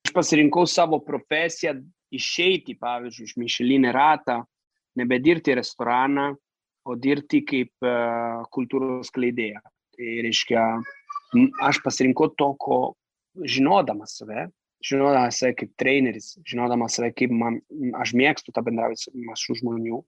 [0.06, 1.74] aš pasirinkau savo profesiją
[2.14, 4.42] išeiti, pavyzdžiui, iš Mišelinė ratą,
[4.98, 6.30] nebedirbti restoraną,
[6.88, 9.60] o dirbti kaip uh, kultūros kleidėja.
[9.98, 10.62] Tai reiškia,
[11.66, 12.78] aš pasirinkau to, ko
[13.44, 14.46] žinodamas save,
[14.84, 17.58] žinodamas save kaip treneris, žinodamas save kaip man,
[18.00, 20.00] aš mėgstu tą bendravimą su žmonių,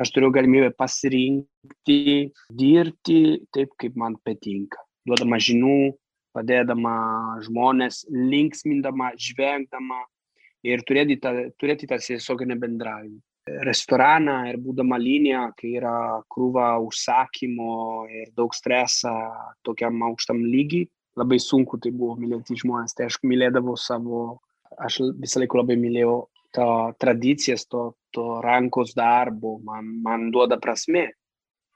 [0.00, 2.00] aš turiu galimybę pasirinkti,
[2.52, 3.20] dirbti
[3.54, 4.82] taip, kaip man patinka.
[5.06, 5.94] Duodama žinių,
[6.36, 6.96] padėdama
[7.46, 10.02] žmonės, linksmindama, žvengdama
[10.66, 13.20] ir turėti tą, turėti tą tiesioginę bendravimą.
[13.62, 19.12] Restoraną ir būdama linija, kai yra krūva užsakymo ir daug streso
[19.62, 22.96] tokiam aukštam lygiai, labai sunku tai buvo mylėti žmonės.
[22.98, 24.40] Tai aš mylėdavau savo,
[24.82, 26.24] aš visą laiką labai mylėjau
[26.56, 31.10] to tradicijas, to, to rankos darbo man, man duoda prasme.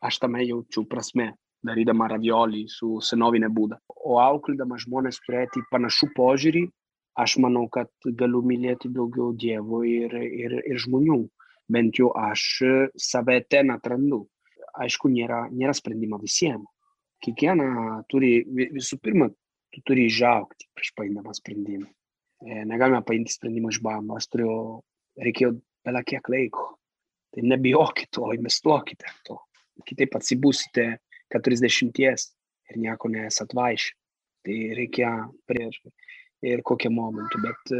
[0.00, 1.34] Aš tame jaučiu prasme,
[1.66, 3.76] darydama raviolį su senovinė būda.
[4.08, 6.64] O auklydama žmonės turėti panašų požiūrį,
[7.20, 11.20] aš manau, kad galiu mylėti daugiau dievų ir, ir, ir žmonių.
[11.70, 12.46] Bent jau aš
[12.98, 14.24] save ten atrandu.
[14.80, 16.64] Aišku, nėra, nėra sprendimo visiems.
[17.20, 19.28] Kiekviena turi, visų pirma,
[19.74, 21.90] tu turi išaukti prieš paimdama sprendimą.
[22.40, 24.16] E, negalime paimti sprendimą iš bambo.
[24.16, 24.52] Aš turiu,
[25.20, 26.66] reikėjo bela kiek laiko.
[27.30, 29.38] Tai nebijokit to, investuokite to.
[29.86, 30.86] Kitaip atsibūsite
[31.32, 33.94] 40 ir nieko nesat vaišę.
[34.44, 35.10] Tai reikia
[35.48, 35.82] prieš
[36.48, 37.72] ir kokią momentų, bet,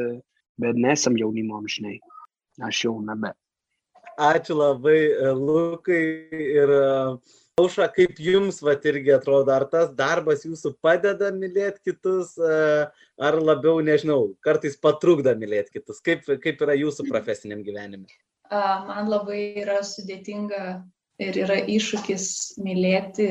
[0.61, 1.96] bet nesam jaunimo amžinai.
[2.61, 3.32] Aš jau nebe.
[4.20, 6.02] Ačiū labai, Lukai.
[6.36, 6.72] Ir
[7.61, 13.82] Auša, kaip jums, va, irgi atrodo, ar tas darbas jūsų padeda mylėti kitus, ar labiau,
[13.84, 16.00] nežinau, kartais patrukda mylėti kitus?
[16.04, 18.08] Kaip, kaip yra jūsų profesiniam gyvenime?
[18.50, 20.82] man labai yra sudėtinga
[21.22, 22.24] ir yra iššūkis
[22.64, 23.28] mylėti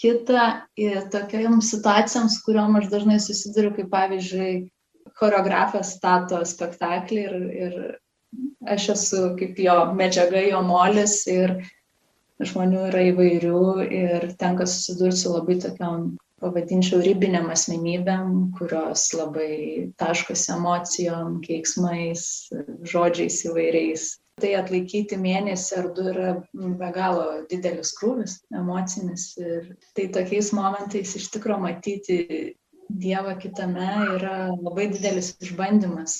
[0.00, 0.44] kitą
[0.80, 4.52] ir tokiam situacijams, kuriuom aš dažnai susiduriu, kaip pavyzdžiui,
[5.18, 7.34] choreografas stato spektaklį ir,
[7.64, 7.74] ir
[8.70, 11.58] aš esu kaip jo medžiaga, jo molis ir
[12.40, 16.10] žmonių yra įvairių ir tenka susidurti su labai tokiam
[16.40, 22.24] pavadinčiau ribinėm asmenybėm, kurios labai taškosi emocijom, keiksmais,
[22.88, 24.08] žodžiais įvairiais.
[24.40, 29.34] Tai atlaikyti mėnesį ar du yra be galo didelis krūvis emocinis.
[29.36, 32.18] Ir tai tokiais momentais iš tikrųjų matyti
[32.90, 33.86] Dievą kitame
[34.16, 36.16] yra labai didelis išbandymas.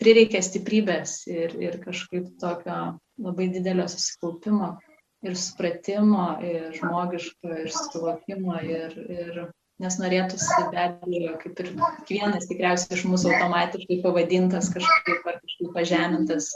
[0.00, 2.78] Prireikia stiprybės ir, ir kažkaip tokio
[3.20, 4.76] labai didelio susikaupimo
[5.24, 9.38] ir supratimo, ir žmogiško, ir suvokimo, ir, ir
[9.82, 15.72] nes norėtųsi be abejo, kaip ir kiekvienas tikriausiai iš mūsų automatiškai pavadintas kažkaip ar kažkaip
[15.76, 16.50] pažemintas,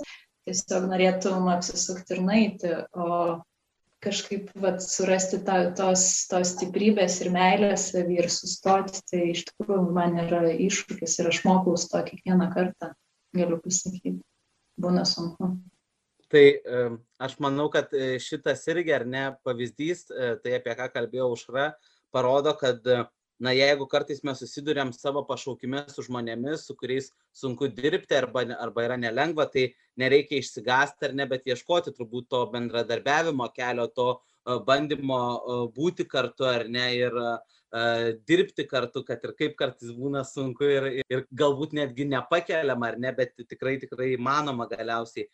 [0.49, 3.41] tiesiog norėtum apsisukti ir naiti, o
[4.05, 9.91] kažkaip vat, surasti ta, tos, tos stiprybės ir meilės savį ir sustoti, tai iš tikrųjų
[9.97, 12.95] man yra iššūkis ir aš mokaus to kiekvieną kartą,
[13.37, 14.17] galiu pasakyti,
[14.81, 15.53] būna sunku.
[16.31, 16.45] Tai
[17.19, 21.73] aš manau, kad e, šitas irgi ar ne pavyzdys, e, tai apie ką kalbėjau užra,
[22.15, 22.87] parodo, kad
[23.41, 28.87] na, jeigu kartais mes susidurėm savo pašaukime su žmonėmis, su kuriais sunku dirbti arba, arba
[28.87, 34.13] yra nelengva, tai nereikia išsigąsti ar ne, bet ieškoti turbūt to bendradarbiavimo kelio, to
[34.67, 35.23] bandymo
[35.75, 37.17] būti kartu ar ne ir
[38.27, 43.13] dirbti kartu, kad ir kaip kartais būna sunku ir, ir galbūt netgi nepakeliama ar ne,
[43.17, 45.29] bet tikrai tikrai įmanoma galiausiai.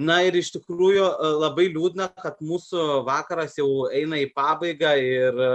[0.00, 5.40] Na ir iš tikrųjų e, labai liūdna, kad mūsų vakaras jau eina į pabaigą ir
[5.44, 5.50] e,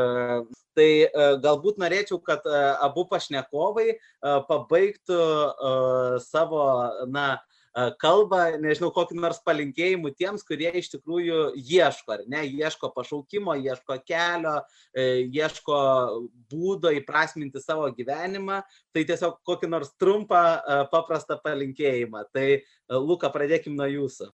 [0.78, 2.46] tai e, galbūt norėčiau, kad
[2.84, 3.96] abu pašnekovai
[4.50, 5.20] pabaigtų
[6.26, 6.66] savo,
[7.10, 7.28] na,
[8.00, 13.98] kalbą, nežinau, kokį nors palinkėjimų tiems, kurie iš tikrųjų ieško, ar ne, ieško pašaukimo, ieško
[14.08, 14.56] kelio,
[14.96, 15.82] ieško
[16.52, 18.62] būdo įprasminti savo gyvenimą,
[18.96, 20.46] tai tiesiog kokį nors trumpą,
[20.94, 22.26] paprastą palinkėjimą.
[22.32, 22.48] Tai
[22.96, 24.32] Luka, pradėkim nuo jūsų.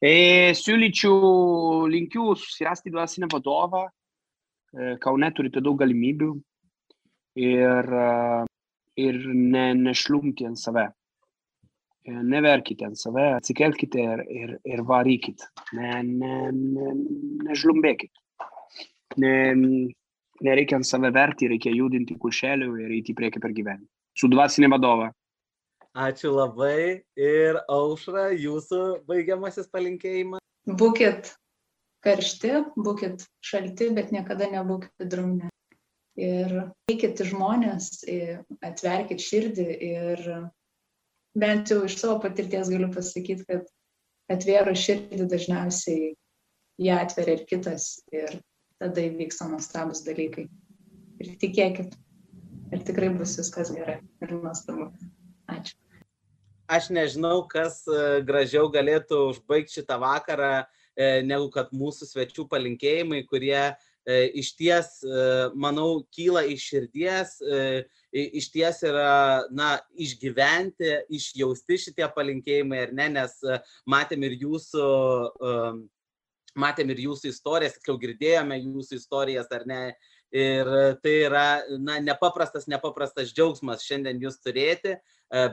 [0.00, 6.30] E, siūlyčiau, linkiu susirasti dvasinę vadovą, e, Kaune turite daug galimybių
[7.44, 8.08] ir, e,
[9.04, 10.88] ir ne, nešlumti ant save.
[12.08, 15.44] E, neverkite ant save, atsikelkite ir, ir, ir varykit,
[15.76, 16.92] ne, ne, ne,
[17.44, 18.12] nežlumbėkit.
[19.20, 19.34] Ne,
[20.40, 23.88] nereikia ant save verti, reikia judinti kušelių ir eiti į priekį per gyvenimą.
[24.16, 25.10] Su dvasinė vadova.
[25.90, 27.02] Ačiū labai.
[27.18, 28.80] Ir aušra, jūsų
[29.10, 30.40] baigiamasis palinkėjimas.
[30.80, 31.32] Būkit
[32.06, 35.50] karšti, būkit šalti, bet niekada nebūkit drumni.
[36.20, 36.56] Ir
[36.90, 38.04] eikit žmonės,
[38.64, 40.24] atverkit širdį ir
[41.38, 43.68] bent jau iš savo patirties galiu pasakyti, kad
[44.30, 46.14] atvėro širdį dažniausiai
[46.80, 48.40] ją atveria ir kitas ir
[48.80, 50.48] tada įvyksta nuostabus dalykai.
[51.20, 51.92] Ir tikėkit,
[52.72, 54.88] ir tikrai bus viskas gerai ir nuostabu.
[55.50, 55.76] Ačiū.
[56.70, 60.62] Aš nežinau, kas e, gražiau galėtų užbaigti šitą vakarą,
[60.94, 63.72] e, negu kad mūsų svečių palinkėjimai, kurie e,
[64.38, 64.92] iš ties,
[65.58, 67.34] manau, kyla iš širdies,
[68.12, 73.36] iš ties yra, na, išgyventi, išjausti šitie palinkėjimai, ar ne, nes
[73.90, 74.86] matėm ir jūsų
[76.58, 79.82] matėm ir jūsų istorijas, tiksliau girdėjome jūsų istorijas, ar ne.
[80.30, 80.68] Ir
[81.02, 81.46] tai yra
[81.82, 84.94] na, nepaprastas, nepaprastas džiaugsmas šiandien jūs turėti,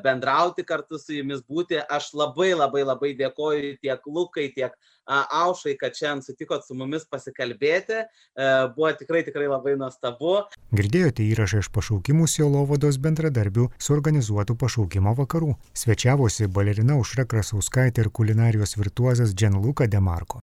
[0.04, 1.80] bendrauti kartu su jumis būti.
[1.98, 4.76] Aš labai labai labai dėkoju tiek Lukai, tiek
[5.08, 8.02] Aušai, kad šiandien sutikot su mumis pasikalbėti.
[8.04, 10.34] E, buvo tikrai tikrai labai nuostabu.
[10.76, 15.54] Girdėjote įrašą iš pašaukimų Sielovados bendradarbių suorganizuotų pašaukimo vakarų.
[15.72, 20.36] Svečiavosi balerina Užra Krasauskaitė ir kulinarijos virtuozas Džanluka Demarko.